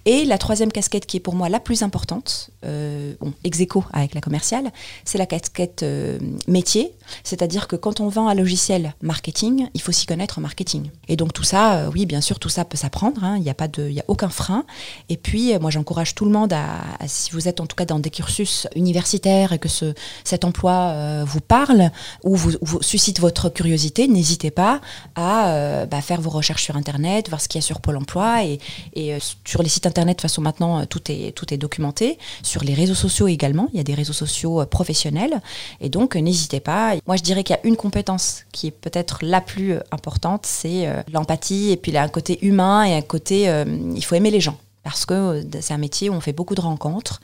Et 0.05 0.25
la 0.25 0.39
troisième 0.39 0.73
casquette 0.73 1.07
qui 1.07 1.17
est 1.17 1.21
pour 1.21 1.35
moi 1.35 1.49
la 1.49 1.61
plus 1.61 1.83
importante, 1.83 2.51
euh, 2.65 3.15
ex 3.45 3.57
avec 3.93 4.15
la 4.15 4.21
commerciale, 4.21 4.71
c'est 5.05 5.19
la 5.19 5.27
casquette 5.27 5.83
euh, 5.83 6.19
métier. 6.47 6.93
C'est-à-dire 7.25 7.69
que 7.69 7.77
quand 7.77 8.01
on 8.01 8.09
vend 8.09 8.29
un 8.29 8.35
logiciel 8.35 8.95
marketing, 9.03 9.69
il 9.75 9.81
faut 9.81 9.93
s'y 9.93 10.07
connaître 10.07 10.39
en 10.39 10.41
marketing. 10.43 10.91
Et 11.09 11.17
donc 11.17 11.33
tout 11.33 11.43
ça, 11.43 11.77
euh, 11.77 11.91
oui, 11.93 12.07
bien 12.07 12.21
sûr, 12.21 12.39
tout 12.39 12.49
ça 12.49 12.65
peut 12.65 12.77
s'apprendre. 12.77 13.23
hein. 13.25 13.37
Il 13.37 13.43
n'y 13.43 13.51
a 13.51 13.55
pas 13.55 13.69
de, 13.69 13.89
y 13.89 14.01
a 14.01 14.05
aucun 14.09 14.29
frein. 14.29 14.65
Et 15.09 15.17
puis, 15.17 15.55
euh, 15.55 15.59
moi, 15.59 15.71
j'encourage 15.71 16.15
tout 16.15 16.25
le 16.25 16.31
monde 16.31 16.53
à, 16.53 16.67
si 17.07 17.31
vous 17.33 17.49
êtes 17.49 17.61
en 17.61 17.67
tout 17.67 17.77
cas 17.77 17.85
dans 17.85 17.99
des 17.99 18.11
cursus 18.11 18.67
universitaires 18.75 19.53
et 19.53 19.59
que 19.59 19.69
ce, 19.69 19.95
cet 20.25 20.45
emploi 20.45 21.25
vous 21.25 21.41
parle 21.41 21.91
ou 22.25 22.37
vous, 22.37 22.53
suscite 22.81 23.21
votre 23.21 23.49
curiosité, 23.49 24.09
n'hésitez 24.09 24.51
pas 24.51 24.81
à 25.15 25.87
bah, 25.87 26.01
faire 26.01 26.21
vos 26.21 26.31
recherches 26.31 26.65
sur 26.65 26.77
Internet, 26.77 27.29
voir 27.29 27.41
ce 27.41 27.49
qu'il 27.49 27.59
y 27.59 27.65
a 27.65 27.67
sur 27.67 27.81
Pôle 27.81 27.97
Emploi 27.97 28.16
et, 28.17 28.59
et, 28.95 29.15
euh, 29.15 29.19
sur 29.45 29.63
les 29.63 29.69
sites 29.69 29.87
Internet. 29.87 30.17
De 30.17 30.21
toute 30.21 30.31
façon, 30.31 30.43
maintenant, 30.43 30.81
euh, 30.81 30.85
tout 30.85 31.03
est, 31.11 31.33
tout 31.33 31.53
est 31.53 31.59
documenté. 31.59 32.19
Sur 32.43 32.65
les 32.65 32.75
réseaux 32.75 32.95
sociaux 32.95 33.29
également, 33.29 33.69
il 33.73 33.77
y 33.77 33.81
a 33.81 33.85
des 33.85 33.95
réseaux 33.95 34.13
sociaux 34.13 34.61
euh, 34.61 34.67
professionnels. 34.67 35.41
Et 35.81 35.89
donc, 35.89 36.17
n'hésitez 36.17 36.61
pas. 36.61 36.95
Moi, 37.07 37.17
je 37.17 37.23
dirais 37.23 37.45
qu'il 37.45 37.57
y 37.57 37.59
a 37.59 37.67
une 37.67 37.77
compétence 37.77 38.45
qui 38.53 38.69
est 38.69 38.71
peut-être 38.73 39.19
la 39.23 39.41
plus 39.41 39.75
importante, 39.91 40.47
c'est 40.47 40.89
l'empathie. 41.13 41.71
Et 41.71 41.77
puis, 41.77 41.93
il 41.93 41.95
y 41.95 41.99
a 41.99 42.03
un 42.03 42.09
côté 42.09 42.45
humain 42.45 42.85
et 42.85 42.95
un 42.95 43.03
côté, 43.03 43.49
euh, 43.49 43.65
il 43.95 44.05
faut 44.05 44.15
aimer 44.15 44.31
les 44.31 44.41
gens. 44.41 44.59
Parce 44.83 45.05
que 45.05 45.45
c'est 45.61 45.75
un 45.75 45.79
métier 45.79 46.09
où 46.11 46.13
on 46.15 46.21
fait 46.21 46.33
beaucoup 46.33 46.55
de 46.55 46.61
rencontres 46.61 47.21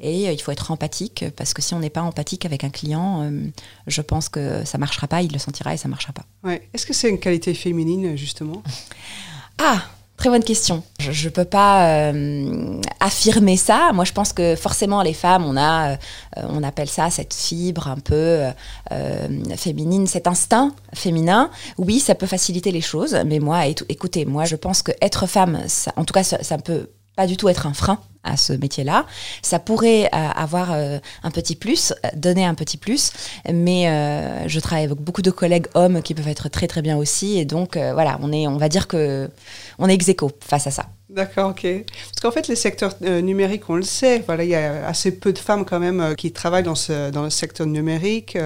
et 0.00 0.32
il 0.32 0.40
faut 0.40 0.50
être 0.50 0.72
empathique 0.72 1.24
parce 1.36 1.54
que 1.54 1.62
si 1.62 1.72
on 1.72 1.78
n'est 1.78 1.88
pas 1.88 2.02
empathique 2.02 2.44
avec 2.44 2.64
un 2.64 2.70
client, 2.70 3.30
je 3.86 4.02
pense 4.02 4.28
que 4.28 4.64
ça 4.64 4.78
marchera 4.78 5.06
pas, 5.06 5.22
il 5.22 5.32
le 5.32 5.38
sentira 5.38 5.72
et 5.72 5.76
ça 5.76 5.86
marchera 5.86 6.12
pas. 6.12 6.24
Ouais. 6.42 6.68
Est-ce 6.74 6.84
que 6.84 6.92
c'est 6.92 7.08
une 7.08 7.20
qualité 7.20 7.54
féminine 7.54 8.16
justement? 8.16 8.64
Ah 9.58 9.84
Très 10.16 10.30
bonne 10.30 10.44
question. 10.44 10.82
Je 11.00 11.28
ne 11.28 11.32
peux 11.32 11.44
pas 11.44 12.12
euh, 12.12 12.80
affirmer 13.00 13.56
ça. 13.56 13.90
Moi, 13.92 14.04
je 14.04 14.12
pense 14.12 14.32
que 14.32 14.54
forcément, 14.54 15.02
les 15.02 15.12
femmes, 15.12 15.44
on 15.44 15.56
a, 15.56 15.90
euh, 15.90 15.96
on 16.48 16.62
appelle 16.62 16.88
ça 16.88 17.10
cette 17.10 17.34
fibre 17.34 17.88
un 17.88 17.96
peu 17.98 18.48
euh, 18.92 19.28
féminine, 19.56 20.06
cet 20.06 20.28
instinct 20.28 20.72
féminin. 20.94 21.50
Oui, 21.78 21.98
ça 21.98 22.14
peut 22.14 22.26
faciliter 22.26 22.70
les 22.70 22.80
choses, 22.80 23.16
mais 23.26 23.40
moi, 23.40 23.66
écoutez, 23.66 24.24
moi, 24.24 24.44
je 24.44 24.54
pense 24.54 24.82
que 24.82 24.92
être 25.02 25.26
femme, 25.26 25.62
ça, 25.66 25.92
en 25.96 26.04
tout 26.04 26.14
cas, 26.14 26.22
ça, 26.22 26.42
ça 26.42 26.58
peut 26.58 26.88
pas 27.16 27.26
du 27.26 27.36
tout 27.36 27.48
être 27.48 27.66
un 27.66 27.74
frein 27.74 27.98
à 28.24 28.36
ce 28.36 28.52
métier-là. 28.52 29.06
Ça 29.42 29.58
pourrait 29.58 30.06
euh, 30.06 30.08
avoir 30.12 30.72
euh, 30.72 30.98
un 31.22 31.30
petit 31.30 31.54
plus, 31.54 31.92
euh, 31.92 32.08
donner 32.16 32.44
un 32.44 32.54
petit 32.54 32.78
plus, 32.78 33.12
mais 33.52 33.84
je 34.46 34.60
travaille 34.60 34.84
avec 34.84 34.98
beaucoup 34.98 35.22
de 35.22 35.30
collègues 35.30 35.66
hommes 35.74 36.02
qui 36.02 36.14
peuvent 36.14 36.28
être 36.28 36.48
très 36.48 36.66
très 36.66 36.80
bien 36.82 36.96
aussi, 36.96 37.38
et 37.38 37.44
donc 37.44 37.76
voilà, 37.76 38.18
on 38.22 38.32
est, 38.32 38.46
on 38.46 38.56
va 38.56 38.68
dire 38.68 38.88
que 38.88 39.28
on 39.78 39.88
est 39.88 39.94
ex 39.94 40.10
face 40.40 40.66
à 40.66 40.70
ça. 40.70 40.86
D'accord, 41.10 41.50
ok. 41.50 41.62
Parce 41.62 42.20
qu'en 42.22 42.30
fait, 42.30 42.48
les 42.48 42.56
secteurs 42.56 42.94
numériques, 43.00 43.68
on 43.68 43.76
le 43.76 43.82
sait, 43.82 44.22
voilà, 44.26 44.44
il 44.44 44.50
y 44.50 44.54
a 44.54 44.86
assez 44.86 45.12
peu 45.12 45.32
de 45.32 45.38
femmes 45.38 45.64
quand 45.64 45.78
même 45.78 46.14
qui 46.16 46.32
travaillent 46.32 46.62
dans, 46.62 46.74
ce, 46.74 47.10
dans 47.10 47.24
le 47.24 47.30
secteur 47.30 47.66
numérique, 47.66 48.38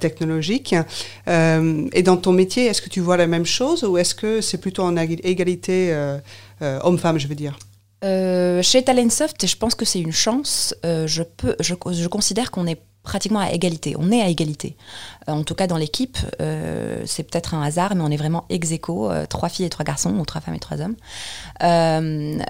technologique. 0.00 0.74
et 1.26 2.02
dans 2.02 2.16
ton 2.16 2.32
métier, 2.32 2.66
est-ce 2.66 2.82
que 2.82 2.90
tu 2.90 3.00
vois 3.00 3.16
la 3.16 3.26
même 3.26 3.46
chose 3.46 3.84
ou 3.84 3.96
est-ce 3.96 4.14
que 4.14 4.40
c'est 4.40 4.58
plutôt 4.58 4.82
en 4.82 4.96
égalité 4.96 5.94
homme-femme, 6.60 7.18
je 7.18 7.28
veux 7.28 7.36
dire? 7.36 7.56
Euh, 8.04 8.62
chez 8.62 8.82
Talentsoft, 8.82 9.46
je 9.46 9.56
pense 9.56 9.74
que 9.74 9.84
c'est 9.84 10.00
une 10.00 10.12
chance. 10.12 10.74
Euh, 10.84 11.06
je, 11.06 11.22
peux, 11.22 11.56
je, 11.60 11.74
considère 12.06 12.50
qu'on 12.50 12.66
est 12.66 12.80
pratiquement 13.02 13.40
à 13.40 13.50
égalité. 13.50 13.94
On 13.98 14.10
est 14.12 14.20
à 14.20 14.28
égalité. 14.28 14.76
Euh, 15.28 15.32
en 15.32 15.42
tout 15.42 15.54
cas, 15.54 15.66
dans 15.66 15.76
l'équipe, 15.78 16.18
c'est 17.06 17.22
peut-être 17.22 17.54
un 17.54 17.62
hasard, 17.62 17.94
mais 17.94 18.02
on 18.02 18.10
est 18.10 18.16
vraiment 18.16 18.44
ex 18.50 18.72
aequo, 18.72 19.10
trois 19.28 19.48
filles 19.48 19.66
et 19.66 19.70
trois 19.70 19.84
garçons, 19.84 20.14
ou 20.18 20.24
trois 20.24 20.40
femmes 20.40 20.54
et 20.54 20.60
trois 20.60 20.78
hommes. 20.80 20.96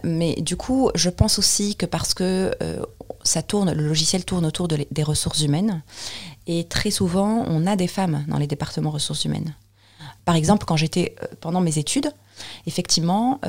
mais 0.02 0.34
du 0.40 0.56
coup, 0.56 0.90
je 0.94 1.10
pense 1.10 1.38
aussi 1.38 1.76
que 1.76 1.86
parce 1.86 2.14
que 2.14 2.52
ça 3.22 3.42
tourne, 3.42 3.72
le 3.72 3.86
logiciel 3.86 4.24
tourne 4.24 4.44
autour 4.44 4.68
des 4.68 5.02
ressources 5.02 5.42
humaines, 5.42 5.82
et 6.46 6.64
très 6.64 6.90
souvent, 6.90 7.44
on 7.48 7.66
a 7.66 7.76
des 7.76 7.88
femmes 7.88 8.24
dans 8.28 8.38
les 8.38 8.46
départements 8.46 8.90
ressources 8.90 9.24
humaines. 9.24 9.54
Par 10.24 10.36
exemple, 10.36 10.64
quand 10.66 10.76
j'étais 10.76 11.14
pendant 11.40 11.60
mes 11.60 11.78
études, 11.78 12.12
effectivement, 12.66 13.40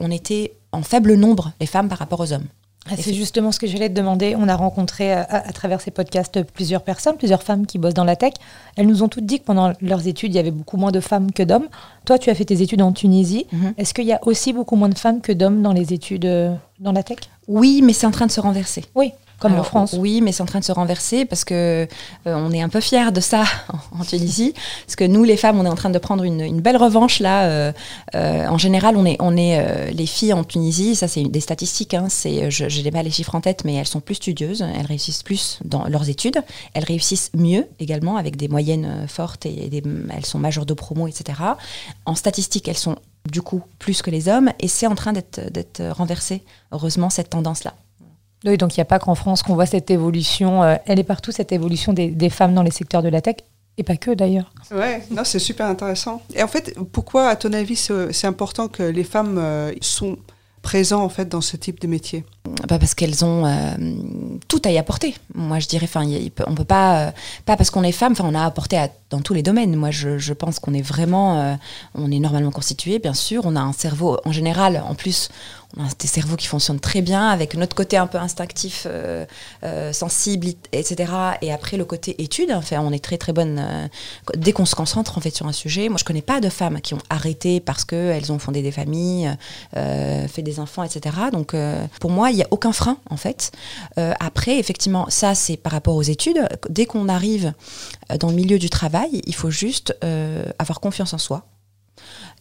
on 0.00 0.10
était 0.10 0.52
en 0.72 0.82
faible 0.82 1.14
nombre 1.14 1.52
les 1.60 1.66
femmes 1.66 1.88
par 1.88 1.98
rapport 1.98 2.20
aux 2.20 2.32
hommes. 2.32 2.46
Ah, 2.90 2.94
c'est 2.98 3.14
justement 3.14 3.52
ce 3.52 3.60
que 3.60 3.68
j'allais 3.68 3.88
te 3.88 3.94
demander. 3.94 4.34
On 4.36 4.48
a 4.48 4.56
rencontré 4.56 5.12
euh, 5.12 5.22
à, 5.28 5.52
travers 5.52 5.80
ces 5.80 5.92
podcasts 5.92 6.42
plusieurs 6.42 6.82
personnes, 6.82 7.16
plusieurs 7.16 7.42
femmes 7.42 7.64
qui 7.64 7.78
bossent 7.78 7.94
dans 7.94 8.04
la 8.04 8.16
tech. 8.16 8.32
Elles 8.76 8.88
nous 8.88 9.04
ont 9.04 9.08
toutes 9.08 9.24
dit 9.24 9.38
que 9.38 9.44
pendant 9.44 9.72
leurs 9.80 10.08
études, 10.08 10.32
il 10.32 10.36
y 10.36 10.40
avait 10.40 10.50
beaucoup 10.50 10.76
moins 10.76 10.90
de 10.90 10.98
femmes 10.98 11.30
que 11.30 11.44
d'hommes. 11.44 11.68
Toi, 12.04 12.18
tu 12.18 12.28
as 12.28 12.34
fait 12.34 12.44
tes 12.44 12.60
études 12.60 12.82
en 12.82 12.92
Tunisie. 12.92 13.46
Mhm. 13.52 13.74
Est-ce 13.78 13.94
qu'il 13.94 14.06
y 14.06 14.12
a 14.12 14.18
aussi 14.26 14.52
beaucoup 14.52 14.74
moins 14.74 14.88
de 14.88 14.98
femmes 14.98 15.20
que 15.20 15.30
d'hommes 15.30 15.62
dans 15.62 15.72
les 15.72 15.92
études 15.92 16.24
euh, 16.24 16.54
dans 16.80 16.92
la 16.92 17.04
tech? 17.04 17.18
Oui, 17.46 17.82
mais 17.84 17.92
c'est 17.92 18.06
en 18.06 18.10
train 18.10 18.26
de 18.26 18.32
se 18.32 18.40
renverser. 18.40 18.84
Oui. 18.96 19.12
Comme 19.42 19.58
en 19.58 19.64
France. 19.64 19.96
Oui, 19.98 20.20
mais 20.20 20.30
c'est 20.30 20.42
en 20.42 20.46
train 20.46 20.60
de 20.60 20.64
se 20.64 20.70
renverser 20.70 21.24
parce 21.24 21.44
que 21.44 21.54
euh, 21.54 21.86
on 22.26 22.52
est 22.52 22.62
un 22.62 22.68
peu 22.68 22.80
fiers 22.80 23.10
de 23.10 23.20
ça 23.20 23.42
en, 23.98 24.04
Tunisie, 24.04 24.54
parce 24.86 24.94
que 24.94 25.02
nous, 25.02 25.24
les 25.24 25.36
femmes, 25.36 25.58
on 25.58 25.66
est 25.66 25.68
en 25.68 25.74
train 25.74 25.90
de 25.90 25.98
prendre 25.98 26.22
une, 26.22 26.60
belle 26.60 26.76
revanche 26.76 27.18
là. 27.18 27.46
Euh, 27.46 27.72
euh, 28.14 28.46
en 28.46 28.56
général, 28.56 28.96
on 28.96 29.04
est, 29.04 29.16
on 29.18 29.36
est 29.36 29.92
les 29.92 30.06
filles 30.06 30.32
en 30.32 30.44
Tunisie. 30.44 30.94
Ça, 30.94 31.08
c'est 31.08 31.24
des 31.24 31.40
statistiques. 31.40 31.94
Hein, 31.94 32.06
c'est, 32.08 32.52
je 32.52 32.82
n'ai 32.82 32.90
pas 32.92 33.02
les 33.02 33.10
chiffres 33.10 33.34
en 33.34 33.40
tête, 33.40 33.64
mais 33.64 33.74
elles 33.74 33.88
sont 33.88 34.00
plus 34.00 34.14
studieuses. 34.14 34.64
Elles 34.78 34.86
réussissent 34.86 35.24
plus 35.24 35.58
dans 35.64 35.88
leurs 35.88 36.08
études. 36.08 36.40
Elles 36.74 36.84
réussissent 36.84 37.32
mieux 37.34 37.66
également 37.80 38.18
avec 38.18 38.36
des 38.36 38.46
moyennes 38.46 39.06
fortes 39.08 39.44
et 39.44 39.68
des, 39.68 39.82
elles 40.16 40.26
sont 40.26 40.38
majeures 40.38 40.66
de 40.66 40.74
promo, 40.74 41.08
etc. 41.08 41.40
En 42.06 42.14
statistiques, 42.14 42.68
elles 42.68 42.76
sont 42.78 42.96
du 43.28 43.42
coup 43.42 43.62
plus 43.80 44.02
que 44.02 44.10
les 44.10 44.28
hommes, 44.28 44.50
et 44.60 44.68
c'est 44.68 44.86
en 44.86 44.94
train 44.94 45.12
d'être, 45.12 45.50
d'être 45.50 45.82
renversé. 45.90 46.42
Heureusement, 46.70 47.10
cette 47.10 47.30
tendance-là. 47.30 47.74
Oui, 48.44 48.56
donc 48.56 48.76
il 48.76 48.80
n'y 48.80 48.82
a 48.82 48.86
pas 48.86 48.98
qu'en 48.98 49.14
France 49.14 49.42
qu'on 49.42 49.54
voit 49.54 49.66
cette 49.66 49.90
évolution. 49.90 50.62
Euh, 50.62 50.76
elle 50.86 50.98
est 50.98 51.04
partout, 51.04 51.32
cette 51.32 51.52
évolution 51.52 51.92
des, 51.92 52.30
femmes 52.30 52.54
dans 52.54 52.62
les 52.62 52.70
secteurs 52.70 53.02
de 53.02 53.08
la 53.08 53.20
tech. 53.20 53.36
Et 53.78 53.84
pas 53.84 53.96
que 53.96 54.10
d'ailleurs. 54.10 54.52
Ouais, 54.70 55.02
non, 55.10 55.24
c'est 55.24 55.38
super 55.38 55.66
intéressant. 55.66 56.20
Et 56.34 56.42
en 56.42 56.48
fait, 56.48 56.74
pourquoi, 56.92 57.28
à 57.28 57.36
ton 57.36 57.52
avis, 57.54 57.76
c'est 57.76 58.26
important 58.26 58.68
que 58.68 58.82
les 58.82 59.04
femmes 59.04 59.38
euh, 59.38 59.72
sont 59.80 60.18
présentes 60.60 61.02
en 61.02 61.08
fait 61.08 61.28
dans 61.28 61.40
ce 61.40 61.56
type 61.56 61.80
de 61.80 61.86
métier? 61.86 62.24
Bah 62.44 62.78
Parce 62.78 62.94
qu'elles 62.94 63.24
ont 63.24 63.46
euh, 63.46 63.74
tout 64.48 64.60
à 64.64 64.70
y 64.70 64.78
apporter. 64.78 65.14
Moi, 65.34 65.58
je 65.60 65.68
dirais, 65.68 65.86
enfin, 65.88 66.04
on 66.46 66.54
peut 66.54 66.64
pas, 66.64 67.12
pas 67.46 67.56
parce 67.56 67.70
qu'on 67.70 67.82
est 67.82 67.92
femme, 67.92 68.12
enfin, 68.12 68.24
on 68.26 68.34
a 68.34 68.44
apporté 68.44 68.78
dans 69.10 69.20
tous 69.20 69.34
les 69.34 69.42
domaines. 69.42 69.76
Moi, 69.76 69.90
je, 69.90 70.32
pense 70.32 70.58
qu'on 70.58 70.74
est 70.74 70.82
vraiment, 70.82 71.56
on 71.94 72.10
est 72.10 72.18
normalement 72.18 72.50
constitué, 72.50 72.98
bien 72.98 73.14
sûr. 73.14 73.42
On 73.44 73.54
a 73.54 73.60
un 73.60 73.72
cerveau, 73.72 74.18
en 74.24 74.32
général, 74.32 74.82
en 74.88 74.94
plus, 74.94 75.28
on 75.76 75.84
a 75.84 75.88
des 75.98 76.06
cerveaux 76.06 76.36
qui 76.36 76.46
fonctionnent 76.46 76.80
très 76.80 77.00
bien, 77.00 77.28
avec 77.28 77.54
notre 77.54 77.74
côté 77.74 77.96
un 77.96 78.06
peu 78.06 78.18
instinctif, 78.18 78.86
euh, 78.86 79.24
euh, 79.64 79.92
sensible, 79.92 80.48
etc. 80.72 81.12
Et 81.40 81.52
après 81.52 81.76
le 81.76 81.84
côté 81.84 82.22
étude, 82.22 82.52
enfin, 82.52 82.80
on 82.80 82.92
est 82.92 83.02
très 83.02 83.16
très 83.16 83.32
bonne. 83.32 83.58
Euh, 83.58 83.88
dès 84.36 84.52
qu'on 84.52 84.66
se 84.66 84.74
concentre 84.74 85.16
en 85.16 85.20
fait 85.20 85.34
sur 85.34 85.46
un 85.46 85.52
sujet, 85.52 85.88
moi 85.88 85.98
je 85.98 86.04
connais 86.04 86.22
pas 86.22 86.40
de 86.40 86.48
femmes 86.48 86.80
qui 86.80 86.94
ont 86.94 87.02
arrêté 87.08 87.60
parce 87.60 87.84
qu'elles 87.84 88.32
ont 88.32 88.38
fondé 88.38 88.62
des 88.62 88.72
familles, 88.72 89.34
fait 89.72 90.42
des 90.42 90.60
enfants, 90.60 90.82
etc. 90.82 91.16
Donc 91.32 91.54
pour 92.00 92.10
moi, 92.10 92.30
il 92.32 92.36
n'y 92.36 92.42
a 92.42 92.48
aucun 92.50 92.72
frein 92.72 92.98
en 93.10 93.16
fait. 93.16 93.52
après, 93.96 94.58
effectivement, 94.58 95.06
ça 95.08 95.34
c'est 95.34 95.56
par 95.56 95.72
rapport 95.72 95.96
aux 95.96 96.02
études. 96.02 96.48
Dès 96.68 96.86
qu'on 96.86 97.08
arrive 97.08 97.52
dans 98.18 98.28
le 98.28 98.34
milieu 98.34 98.58
du 98.58 98.70
travail, 98.70 99.22
il 99.26 99.34
faut 99.34 99.50
juste 99.50 99.96
avoir 100.58 100.80
confiance 100.80 101.12
en 101.14 101.18
soi 101.18 101.46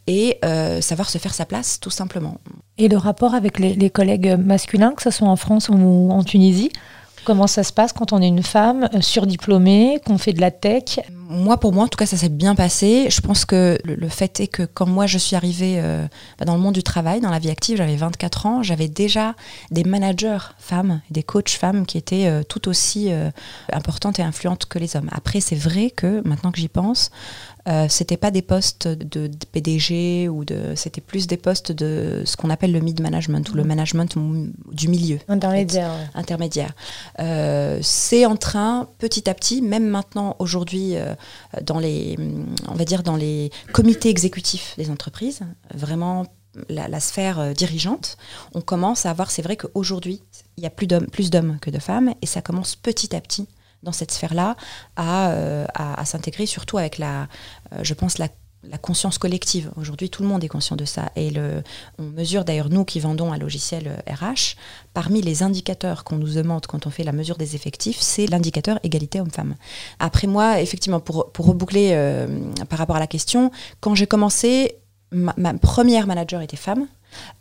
et 0.08 0.40
savoir 0.82 1.10
se 1.10 1.18
faire 1.18 1.34
sa 1.34 1.46
place 1.46 1.80
tout 1.80 1.90
simplement. 1.90 2.38
Et 2.78 2.88
le 2.88 2.98
rapport 2.98 3.36
avec 3.36 3.60
les, 3.60 3.90
collègues 3.90 4.38
masculins, 4.38 4.94
que 4.94 5.04
ce 5.04 5.12
soit 5.12 5.28
en 5.28 5.36
France 5.36 5.70
ou 5.70 6.10
en 6.12 6.24
Tunisie, 6.24 6.72
Comment 7.24 7.46
ça 7.46 7.64
se 7.64 7.72
passe 7.72 7.94
quand 7.94 8.14
on 8.14 8.22
est 8.22 8.28
une 8.28 8.42
femme 8.42 8.90
euh, 8.96 9.02
surdiplômée, 9.02 10.00
qu'on 10.06 10.18
fait 10.18 10.34
de 10.34 10.42
la 10.42 10.50
tech? 10.50 11.00
Moi, 11.32 11.58
pour 11.58 11.72
moi, 11.72 11.86
en 11.86 11.88
tout 11.88 11.98
cas, 11.98 12.06
ça 12.06 12.18
s'est 12.18 12.28
bien 12.28 12.56
passé. 12.56 13.08
Je 13.10 13.22
pense 13.22 13.46
que 13.46 13.78
le, 13.86 14.10
fait 14.10 14.42
est 14.42 14.48
que 14.48 14.64
quand 14.64 14.86
moi, 14.86 15.08
je 15.08 15.18
suis 15.18 15.38
arrivée 15.38 15.76
euh, 15.78 16.06
bah, 16.38 16.44
dans 16.44 16.56
le 16.56 16.62
monde 16.62 16.74
du 16.74 16.84
travail, 16.84 17.22
dans 17.22 17.30
la 17.30 17.40
vie 17.40 17.50
active, 17.50 17.78
j'avais 17.78 17.96
24 17.96 18.46
ans, 18.46 18.64
j'avais 18.64 18.90
déjà 18.90 19.36
des 19.72 19.86
managers 19.86 20.54
femmes, 20.60 21.00
des 21.10 21.24
coachs 21.24 21.52
femmes 21.52 21.86
qui 21.86 21.98
étaient 21.98 22.28
euh, 22.28 22.44
tout 22.44 22.68
aussi 22.68 23.12
importantes 23.72 24.20
et 24.20 24.24
influentes 24.24 24.66
que 24.66 24.78
les 24.78 24.98
hommes. 24.98 25.10
Après, 25.14 25.40
c'est 25.40 25.56
vrai 25.56 25.90
que, 25.90 26.22
maintenant 26.28 26.52
que 26.52 26.60
j'y 26.60 26.68
pense, 26.68 27.12
euh, 27.68 27.88
c'était 27.90 28.18
pas 28.18 28.32
des 28.32 28.42
postes 28.42 28.88
de, 28.88 29.30
PDG 29.52 30.30
ou 30.30 30.46
de 30.46 30.74
c'était 30.76 31.02
plus 31.02 31.28
des 31.28 31.38
postes 31.38 31.72
de 31.72 32.24
ce 32.26 32.36
qu'on 32.36 32.50
appelle 32.50 32.72
le 32.72 32.80
mid 32.80 33.02
management 33.02 33.50
ou 33.52 33.56
le 33.56 33.64
management 33.64 34.18
du 34.72 34.88
milieu. 34.88 35.20
Intermédiaire 35.28 35.92
intermédiaire. 36.16 36.74
Euh, 37.20 37.80
c'est 37.82 38.26
en 38.26 38.36
train 38.36 38.90
petit 38.98 39.30
à 39.30 39.34
petit 39.34 39.62
même 39.62 39.88
maintenant 39.88 40.36
aujourd'hui 40.40 40.96
euh, 40.96 41.14
dans 41.62 41.80
les 41.80 42.18
on 42.68 42.74
va 42.74 42.86
dire 42.86 43.04
dans 43.04 43.16
les 43.16 43.52
comités 43.74 44.10
exécutifs 44.10 44.74
des 44.78 44.90
entreprises 44.90 45.42
vraiment 45.74 46.26
la, 46.68 47.00
sphère 47.00 47.54
dirigeante, 47.54 48.18
on 48.54 48.60
commence 48.60 49.06
à 49.06 49.14
voir, 49.14 49.32
c'est 49.32 49.42
vrai 49.42 49.56
qu'aujourd'hui, 49.56 50.22
il 50.58 50.64
y 50.64 50.68
a 50.68 50.70
plus 50.70 50.86
d'hommes, 50.86 51.08
plus 51.08 51.30
d'hommes 51.30 51.58
que 51.62 51.70
de 51.70 51.80
femmes, 51.80 52.14
et 52.22 52.26
ça 52.26 52.42
commence 52.42 52.76
petit 52.76 53.16
à 53.16 53.22
petit 53.22 53.48
dans 53.84 53.92
cette 53.92 54.12
sphère-là 54.12 54.56
euh, 55.00 55.66
à, 55.74 56.06
s'intégrer, 56.06 56.46
surtout 56.46 56.78
avec 56.78 56.98
la, 56.98 57.28
euh, 57.74 57.80
je 57.84 57.94
pense, 57.94 58.18
la, 58.18 58.28
conscience 58.80 59.18
collective. 59.18 59.72
Aujourd'hui, 59.76 60.12
tout 60.12 60.22
le 60.22 60.30
monde 60.30 60.44
est 60.44 60.48
conscient 60.48 60.76
de 60.76 60.86
ça. 60.86 61.12
Et 61.16 61.32
le, 61.32 61.64
on 61.98 62.04
mesure 62.04 62.46
d'ailleurs, 62.46 62.70
nous 62.70 62.86
qui 62.86 63.00
vendons 63.00 63.34
un 63.34 63.40
logiciel 63.40 64.04
RH, 64.08 64.22
euh, 64.22 64.36
parmi 64.94 65.24
les 65.24 65.42
indicateurs 65.42 66.04
qu'on 66.04 66.18
nous 66.18 66.32
demande 66.32 66.68
quand 66.68 66.86
on 66.86 66.92
fait 66.92 67.04
la 67.04 67.12
mesure 67.12 67.38
des 67.38 67.56
effectifs, 67.56 68.00
c'est 68.00 68.28
l'indicateur 68.28 68.80
égalité 68.84 69.20
homme-femme. 69.20 69.56
Après 69.98 70.28
moi, 70.28 70.62
effectivement, 70.62 71.00
pour, 71.00 71.32
pour 71.32 71.48
reboucler 71.48 71.98
par 72.70 72.78
rapport 72.78 72.98
à 72.98 73.00
la 73.00 73.08
question, 73.08 73.50
quand 73.80 73.96
j'ai 73.96 74.06
commencé, 74.06 74.76
ma 75.12 75.54
première 75.56 76.08
manager 76.08 76.42
était 76.42 76.58
femme, 76.58 76.88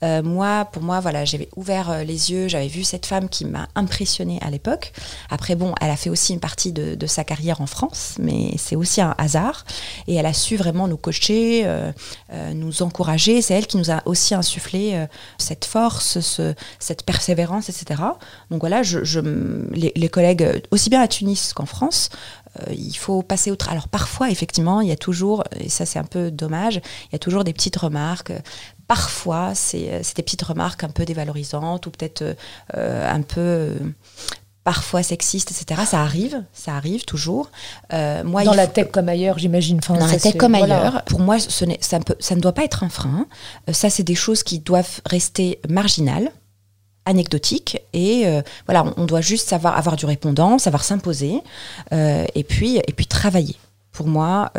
euh, 0.02 0.22
moi, 0.22 0.66
pour 0.72 0.82
moi, 0.82 1.00
voilà, 1.00 1.24
j'avais 1.24 1.48
ouvert 1.56 1.90
euh, 1.90 2.04
les 2.04 2.30
yeux, 2.30 2.48
j'avais 2.48 2.68
vu 2.68 2.84
cette 2.84 3.06
femme 3.06 3.28
qui 3.28 3.44
m'a 3.44 3.68
impressionnée 3.74 4.38
à 4.42 4.50
l'époque. 4.50 4.92
Après, 5.28 5.54
bon, 5.54 5.74
elle 5.80 5.90
a 5.90 5.96
fait 5.96 6.10
aussi 6.10 6.32
une 6.32 6.40
partie 6.40 6.72
de, 6.72 7.06
sa 7.06 7.24
carrière 7.24 7.60
en 7.60 7.66
France, 7.66 8.14
mais 8.20 8.52
c'est 8.56 8.76
aussi 8.76 9.00
un 9.00 9.14
hasard. 9.18 9.64
Et 10.06 10.14
elle 10.14 10.26
a 10.26 10.32
su 10.32 10.56
vraiment 10.56 10.86
nous 10.86 10.96
coacher, 10.96 11.62
euh, 11.64 11.92
nous 12.54 12.82
encourager. 12.82 13.42
C'est 13.42 13.54
elle 13.54 13.66
qui 13.66 13.78
nous 13.78 13.90
a 13.90 14.02
aussi 14.06 14.34
insufflé 14.34 15.06
cette 15.38 15.64
force, 15.64 16.20
ce, 16.20 16.54
cette 16.78 17.04
persévérance, 17.04 17.68
etc. 17.68 18.00
Donc 18.50 18.60
voilà, 18.60 18.82
je, 18.82 19.20
les, 19.72 19.92
les, 19.96 20.08
collègues, 20.08 20.62
aussi 20.70 20.88
bien 20.88 21.00
à 21.00 21.08
Tunis 21.08 21.52
qu'en 21.52 21.66
France, 21.66 22.10
il 22.70 22.94
faut 22.94 23.22
passer 23.22 23.50
autre. 23.50 23.68
Alors 23.70 23.88
parfois, 23.88 24.30
effectivement, 24.30 24.80
il 24.80 24.88
y 24.88 24.92
a 24.92 24.96
toujours, 24.96 25.44
et 25.58 25.68
ça 25.68 25.86
c'est 25.86 25.98
un 25.98 26.04
peu 26.04 26.30
dommage, 26.30 26.76
il 26.76 27.12
y 27.12 27.16
a 27.16 27.18
toujours 27.18 27.44
des 27.44 27.52
petites 27.52 27.76
remarques 27.76 28.32
parfois, 28.90 29.54
c'est 29.54 30.02
des 30.16 30.22
petites 30.24 30.42
remarques 30.42 30.82
un 30.82 30.88
peu 30.88 31.04
dévalorisantes 31.04 31.86
ou 31.86 31.92
peut-être 31.92 32.24
euh, 32.76 33.08
un 33.08 33.22
peu 33.22 33.76
parfois 34.64 35.02
sexistes, 35.02 35.52
etc. 35.52 35.82
Ça 35.86 36.00
arrive, 36.00 36.44
ça 36.52 36.74
arrive 36.74 37.04
toujours. 37.04 37.50
Euh, 37.92 38.24
moi, 38.24 38.42
dans 38.42 38.52
la 38.52 38.66
tech 38.66 38.90
comme 38.90 39.08
ailleurs, 39.08 39.38
j'imagine. 39.38 39.78
Enfin, 39.78 39.94
dans 39.94 40.06
la 40.06 40.18
tech 40.18 40.36
comme 40.36 40.54
ailleurs. 40.54 41.04
Pour 41.04 41.20
moi, 41.20 41.38
ce 41.38 41.64
ça, 41.80 42.00
ça, 42.18 42.34
ne 42.34 42.40
doit 42.40 42.52
pas 42.52 42.64
être 42.64 42.82
un 42.82 42.88
frein. 42.88 43.26
Euh, 43.68 43.72
ça, 43.72 43.90
c'est 43.90 44.02
des 44.02 44.14
choses 44.14 44.42
qui 44.42 44.58
doivent 44.58 45.00
rester 45.06 45.60
marginales 45.68 46.30
anecdotiques 47.10 47.82
et 47.92 48.26
euh, 48.26 48.42
voilà 48.66 48.84
on, 48.96 49.04
doit 49.04 49.20
juste 49.20 49.48
savoir 49.48 49.76
avoir 49.76 49.96
du 49.96 50.06
répondant 50.06 50.58
savoir 50.58 50.84
s'imposer 50.84 51.42
et 51.92 52.44
puis 52.44 52.76
et 52.76 52.92
puis 52.92 53.06
travailler 53.06 53.56
pour 53.92 54.06
moi 54.06 54.52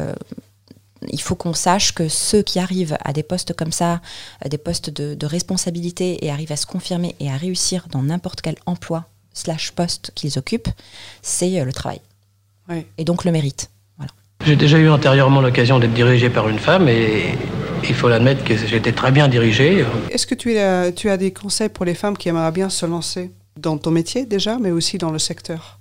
il 1.10 1.22
faut 1.22 1.36
qu'on 1.36 1.54
sache 1.54 1.94
que 1.94 2.08
ceux 2.08 2.42
qui 2.42 2.60
arrivent 2.60 2.98
à 3.04 3.14
des 3.14 3.24
postes 3.24 3.54
comme 3.54 3.72
ça, 3.72 4.02
à 4.40 4.50
des 4.50 4.58
postes 4.58 4.90
de, 4.90 5.16
de 5.16 5.26
responsabilité 5.26 6.24
et 6.24 6.32
arrivent 6.32 6.52
à 6.52 6.58
se 6.58 6.66
confirmer 6.66 7.16
et 7.20 7.32
à 7.32 7.38
réussir 7.38 7.88
dans 7.90 8.04
n'importe 8.04 8.42
quel 8.42 8.56
emploi 8.66 9.06
slash 9.34 9.72
poste 9.72 10.12
qu'ils 10.16 10.38
occupent, 10.38 10.70
c'est 11.22 11.60
euh, 11.60 11.66
le 11.66 11.74
travail. 11.74 12.02
Et 12.98 13.04
donc 13.04 13.26
le 13.26 13.34
mérite. 13.34 13.70
J'ai 14.46 14.56
déjà 14.56 14.78
eu 14.78 14.90
antérieurement 14.90 15.42
l'occasion 15.42 15.78
d'être 15.78 15.94
dirigé 15.94 16.30
par 16.30 16.48
une 16.48 16.58
femme 16.58 16.88
et 16.88 17.38
il 17.88 17.96
faut 17.96 18.10
l'admettre 18.10 18.44
que 18.44 18.56
j'étais 18.56 18.92
très 18.92 19.12
bien 19.12 19.28
dirigé. 19.28 19.86
Est-ce 20.10 20.28
que 20.28 20.36
tu 20.36 20.58
as, 20.58 20.92
tu 20.92 21.10
as 21.10 21.18
des 21.18 21.32
conseils 21.32 21.70
pour 21.70 21.86
les 21.86 21.96
femmes 21.96 22.18
qui 22.18 22.30
aimeraient 22.30 22.52
bien 22.52 22.70
se 22.70 22.86
lancer 22.86 23.32
dans 23.58 23.78
ton 23.78 23.92
métier 23.92 24.26
déjà, 24.26 24.58
mais 24.60 24.72
aussi 24.72 24.98
dans 24.98 25.12
le 25.12 25.20
secteur? 25.20 25.80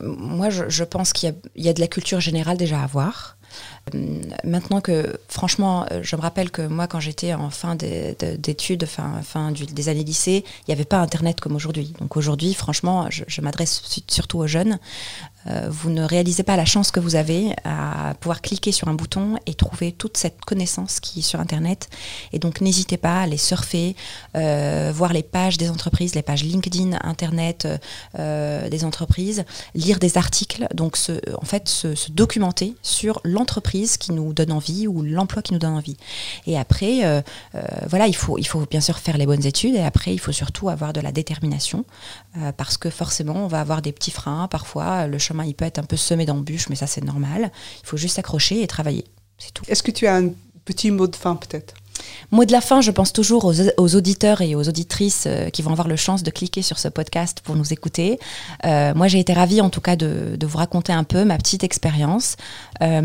Moi, 0.00 0.48
je, 0.50 0.84
pense 0.84 1.12
qu'il 1.12 1.34
y, 1.56 1.62
y, 1.64 1.68
a 1.68 1.72
de 1.72 1.80
la 1.80 1.88
culture 1.88 2.20
générale 2.20 2.56
déjà 2.56 2.80
à 2.80 2.84
avoir. 2.84 3.36
Euh, 3.94 4.20
maintenant 4.44 4.80
que, 4.80 5.18
franchement, 5.28 5.86
je 6.02 6.14
me 6.14 6.20
rappelle 6.20 6.50
que 6.50 6.62
moi, 6.62 6.86
quand 6.86 7.00
j'étais 7.00 7.34
en 7.34 7.50
fin 7.50 7.74
d'études, 7.74 8.86
fin, 8.86 9.20
fin 9.22 9.50
des 9.50 9.88
années 9.88 10.04
lycée, 10.04 10.44
il 10.46 10.64
n'y 10.68 10.74
avait 10.74 10.84
pas 10.84 10.98
Internet 10.98 11.40
comme 11.40 11.56
aujourd'hui. 11.56 11.94
Donc 12.00 12.16
aujourd'hui, 12.16 12.54
franchement, 12.54 13.08
je, 13.10 13.24
je 13.26 13.40
m'adresse 13.40 13.82
surtout 14.06 14.38
aux 14.38 14.46
jeunes. 14.46 14.78
Euh, 15.50 15.68
vous 15.70 15.90
ne 15.90 16.02
réalisez 16.02 16.42
pas 16.42 16.56
la 16.56 16.64
chance 16.64 16.90
que 16.90 17.00
vous 17.00 17.16
avez 17.16 17.54
à 17.64 18.14
pouvoir 18.20 18.42
cliquer 18.42 18.72
sur 18.72 18.88
un 18.88 18.94
bouton 18.94 19.36
et 19.46 19.54
trouver 19.54 19.92
toute 19.92 20.16
cette 20.16 20.40
connaissance 20.44 21.00
qui 21.00 21.20
est 21.20 21.22
sur 21.22 21.40
Internet. 21.40 21.88
Et 22.32 22.38
donc 22.38 22.60
n'hésitez 22.60 22.96
pas 22.96 23.20
à 23.20 23.22
aller 23.22 23.36
surfer, 23.36 23.96
euh, 24.36 24.92
voir 24.94 25.12
les 25.12 25.22
pages 25.22 25.56
des 25.56 25.70
entreprises, 25.70 26.14
les 26.14 26.22
pages 26.22 26.44
LinkedIn, 26.44 26.98
Internet 27.02 27.68
euh, 28.18 28.68
des 28.68 28.84
entreprises, 28.84 29.44
lire 29.74 29.98
des 29.98 30.18
articles, 30.18 30.66
donc 30.74 30.96
en 31.40 31.44
fait 31.44 31.68
se, 31.68 31.88
documenter 32.10 32.74
sur 32.82 33.20
l'entreprise 33.24 33.96
qui 33.96 34.12
nous 34.12 34.32
donne 34.32 34.52
envie 34.52 34.86
ou 34.86 35.02
l'emploi 35.02 35.42
qui 35.42 35.52
nous 35.52 35.58
donne 35.58 35.74
envie. 35.74 35.96
Et 36.46 36.58
après, 36.58 37.22
voilà, 37.88 38.06
il 38.06 38.16
faut, 38.16 38.38
il 38.38 38.46
faut 38.46 38.64
bien 38.70 38.80
sûr 38.80 38.98
faire 38.98 39.18
les 39.18 39.26
bonnes 39.26 39.44
études 39.44 39.74
et 39.74 39.82
après 39.82 40.14
il 40.14 40.18
faut 40.18 40.32
surtout 40.32 40.68
avoir 40.68 40.92
de 40.92 41.00
la 41.00 41.12
détermination 41.12 41.84
parce 42.56 42.76
que 42.76 42.90
forcément 42.90 43.44
on 43.44 43.46
va 43.46 43.60
avoir 43.60 43.82
des 43.82 43.92
petits 43.92 44.10
freins, 44.10 44.48
parfois 44.48 45.06
le 45.06 45.18
chemin 45.18 45.37
il 45.44 45.54
peut 45.54 45.64
être 45.64 45.78
un 45.78 45.84
peu 45.84 45.96
semé 45.96 46.26
d'embûches, 46.26 46.68
mais 46.68 46.76
ça 46.76 46.86
c'est 46.86 47.04
normal. 47.04 47.50
Il 47.82 47.86
faut 47.86 47.96
juste 47.96 48.16
s'accrocher 48.16 48.62
et 48.62 48.66
travailler. 48.66 49.04
C'est 49.38 49.52
tout. 49.52 49.64
Est-ce 49.68 49.82
que 49.82 49.90
tu 49.90 50.06
as 50.06 50.16
un 50.16 50.30
petit 50.64 50.90
mot 50.90 51.06
de 51.06 51.16
fin 51.16 51.36
peut-être? 51.36 51.74
Mot 52.30 52.44
de 52.44 52.52
la 52.52 52.60
fin, 52.60 52.80
je 52.80 52.90
pense 52.90 53.12
toujours 53.12 53.44
aux, 53.44 53.94
auditeurs 53.96 54.40
et 54.40 54.54
aux 54.54 54.68
auditrices 54.68 55.24
euh, 55.26 55.50
qui 55.50 55.62
vont 55.62 55.72
avoir 55.72 55.88
le 55.88 55.96
chance 55.96 56.22
de 56.22 56.30
cliquer 56.30 56.62
sur 56.62 56.78
ce 56.78 56.88
podcast 56.88 57.40
pour 57.42 57.56
nous 57.56 57.72
écouter. 57.72 58.18
Euh, 58.64 58.94
moi, 58.94 59.08
j'ai 59.08 59.18
été 59.18 59.32
ravie 59.32 59.60
en 59.60 59.70
tout 59.70 59.80
cas 59.80 59.96
de, 59.96 60.38
vous 60.40 60.58
raconter 60.58 60.92
un 60.92 61.04
peu 61.04 61.24
ma 61.24 61.36
petite 61.36 61.64
expérience. 61.64 62.36
Euh, 62.82 63.00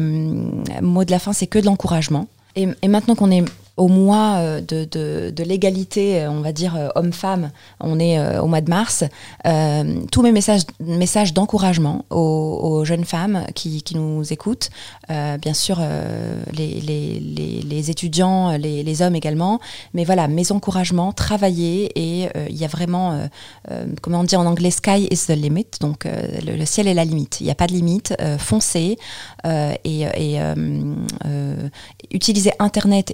mot 0.81 1.05
de 1.05 1.11
la 1.11 1.19
fin, 1.19 1.33
c'est 1.33 1.47
que 1.47 1.59
de 1.59 1.65
l'encouragement. 1.65 2.27
Et, 2.55 2.67
et, 2.81 2.87
maintenant 2.87 3.15
qu'on 3.15 3.31
est 3.31 3.43
au 3.75 3.87
mois 3.87 4.35
euh, 4.37 4.61
de, 4.61 4.85
de, 5.31 5.43
l'égalité, 5.43 6.21
euh, 6.21 6.31
on 6.31 6.41
va 6.41 6.51
dire 6.51 6.75
euh, 6.75 6.89
homme-femme, 6.95 7.51
on 7.79 7.99
est 7.99 8.19
au 8.39 8.47
mois 8.47 8.61
de 8.61 8.69
mars, 8.69 9.03
tous 10.11 10.21
mes 10.21 10.31
messages, 10.31 10.61
messages 10.79 11.33
d'encouragement 11.33 12.05
aux, 12.09 12.83
jeunes 12.85 13.05
femmes 13.05 13.45
qui, 13.55 13.81
qui 13.81 13.95
nous 13.95 14.31
écoutent, 14.31 14.69
bien 15.09 15.53
sûr 15.53 15.79
les, 16.53 16.79
les, 16.81 17.19
les, 17.19 17.91
étudiants, 17.91 18.55
les, 18.57 19.01
hommes 19.01 19.15
également, 19.15 19.59
mais 19.93 20.03
voilà, 20.03 20.27
mes 20.27 20.51
encouragements, 20.51 21.11
travailler 21.13 21.91
et 21.95 22.29
il 22.49 22.55
y 22.55 22.65
a 22.65 22.67
vraiment, 22.67 23.27
comment 24.01 24.21
on 24.21 24.23
dit 24.23 24.35
en 24.35 24.45
anglais, 24.45 24.71
sky 24.71 25.07
is 25.11 25.25
the 25.27 25.35
limit, 25.35 25.67
donc 25.79 26.05
le, 26.05 26.65
ciel 26.65 26.87
est 26.87 26.93
la 26.93 27.05
limite, 27.05 27.41
il 27.41 27.45
n'y 27.45 27.51
a 27.51 27.55
pas 27.55 27.67
de 27.67 27.73
limite, 27.73 28.13
foncez 28.37 28.97
et, 29.45 30.01
et 30.01 30.39
utilisez 32.11 32.51
Internet, 32.59 33.13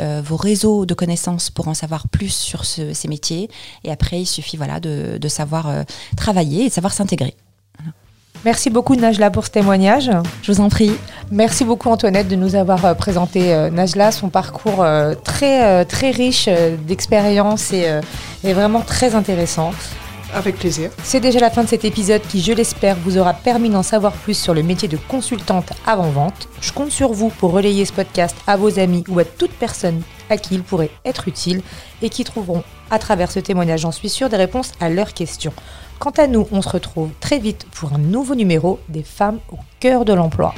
euh, 0.00 0.22
vos 0.24 0.36
réseaux 0.36 0.86
de 0.86 0.94
connaissances 0.94 1.50
pour 1.50 1.68
en 1.68 1.74
savoir 1.74 2.08
plus 2.08 2.34
sur 2.34 2.64
ces 2.64 3.08
métiers. 3.08 3.48
Et 3.84 3.90
après, 3.90 4.20
il 4.20 4.26
suffit 4.26 4.56
voilà, 4.56 4.80
de, 4.80 5.28
savoir 5.28 5.68
euh, 5.68 5.82
travailler 6.16 6.64
et 6.64 6.68
de 6.68 6.72
savoir 6.72 6.92
s'intégrer. 6.92 7.34
Merci 8.44 8.70
beaucoup 8.70 8.96
Najla 8.96 9.30
pour 9.30 9.46
ce 9.46 9.50
témoignage. 9.50 10.10
Je 10.42 10.52
vous 10.52 10.60
en 10.60 10.68
prie. 10.68 10.90
Merci 11.30 11.64
beaucoup 11.64 11.90
Antoinette 11.90 12.26
de 12.26 12.34
nous 12.34 12.56
avoir 12.56 12.84
euh, 12.84 12.94
présenté 12.94 13.70
Najla, 13.70 14.10
son 14.10 14.30
parcours 14.30 14.84
très, 15.22 15.84
très 15.84 16.10
riche 16.10 16.48
d'expérience 16.86 17.72
et, 17.72 17.86
et, 18.42 18.52
vraiment 18.52 18.80
très 18.80 19.14
intéressant. 19.14 19.70
Avec 20.34 20.56
plaisir. 20.56 20.90
C'est 21.02 21.20
déjà 21.20 21.40
la 21.40 21.50
fin 21.50 21.62
de 21.62 21.68
cet 21.68 21.84
épisode 21.84 22.22
qui, 22.22 22.40
je 22.40 22.52
l'espère, 22.52 22.96
vous 22.96 23.18
aura 23.18 23.34
permis 23.34 23.68
d'en 23.68 23.82
savoir 23.82 24.12
plus 24.12 24.34
sur 24.34 24.54
le 24.54 24.62
métier 24.62 24.88
de 24.88 24.96
consultante 24.96 25.72
avant-vente. 25.86 26.48
Je 26.62 26.72
compte 26.72 26.90
sur 26.90 27.12
vous 27.12 27.28
pour 27.28 27.52
relayer 27.52 27.84
ce 27.84 27.92
podcast 27.92 28.34
à 28.46 28.56
vos 28.56 28.78
amis 28.78 29.04
ou 29.08 29.18
à 29.18 29.24
toute 29.24 29.52
personne 29.52 30.02
à 30.30 30.38
qui 30.38 30.54
il 30.54 30.62
pourrait 30.62 30.90
être 31.04 31.28
utile 31.28 31.62
et 32.00 32.08
qui 32.08 32.24
trouveront 32.24 32.64
à 32.90 32.98
travers 32.98 33.30
ce 33.30 33.40
témoignage, 33.40 33.80
j'en 33.80 33.92
suis 33.92 34.08
sûre, 34.08 34.30
des 34.30 34.36
réponses 34.36 34.72
à 34.80 34.88
leurs 34.88 35.12
questions. 35.12 35.52
Quant 35.98 36.10
à 36.10 36.26
nous, 36.26 36.48
on 36.50 36.62
se 36.62 36.68
retrouve 36.68 37.10
très 37.20 37.38
vite 37.38 37.66
pour 37.70 37.92
un 37.92 37.98
nouveau 37.98 38.34
numéro 38.34 38.80
des 38.88 39.02
femmes 39.02 39.38
au 39.50 39.58
cœur 39.80 40.04
de 40.04 40.14
l'emploi. 40.14 40.54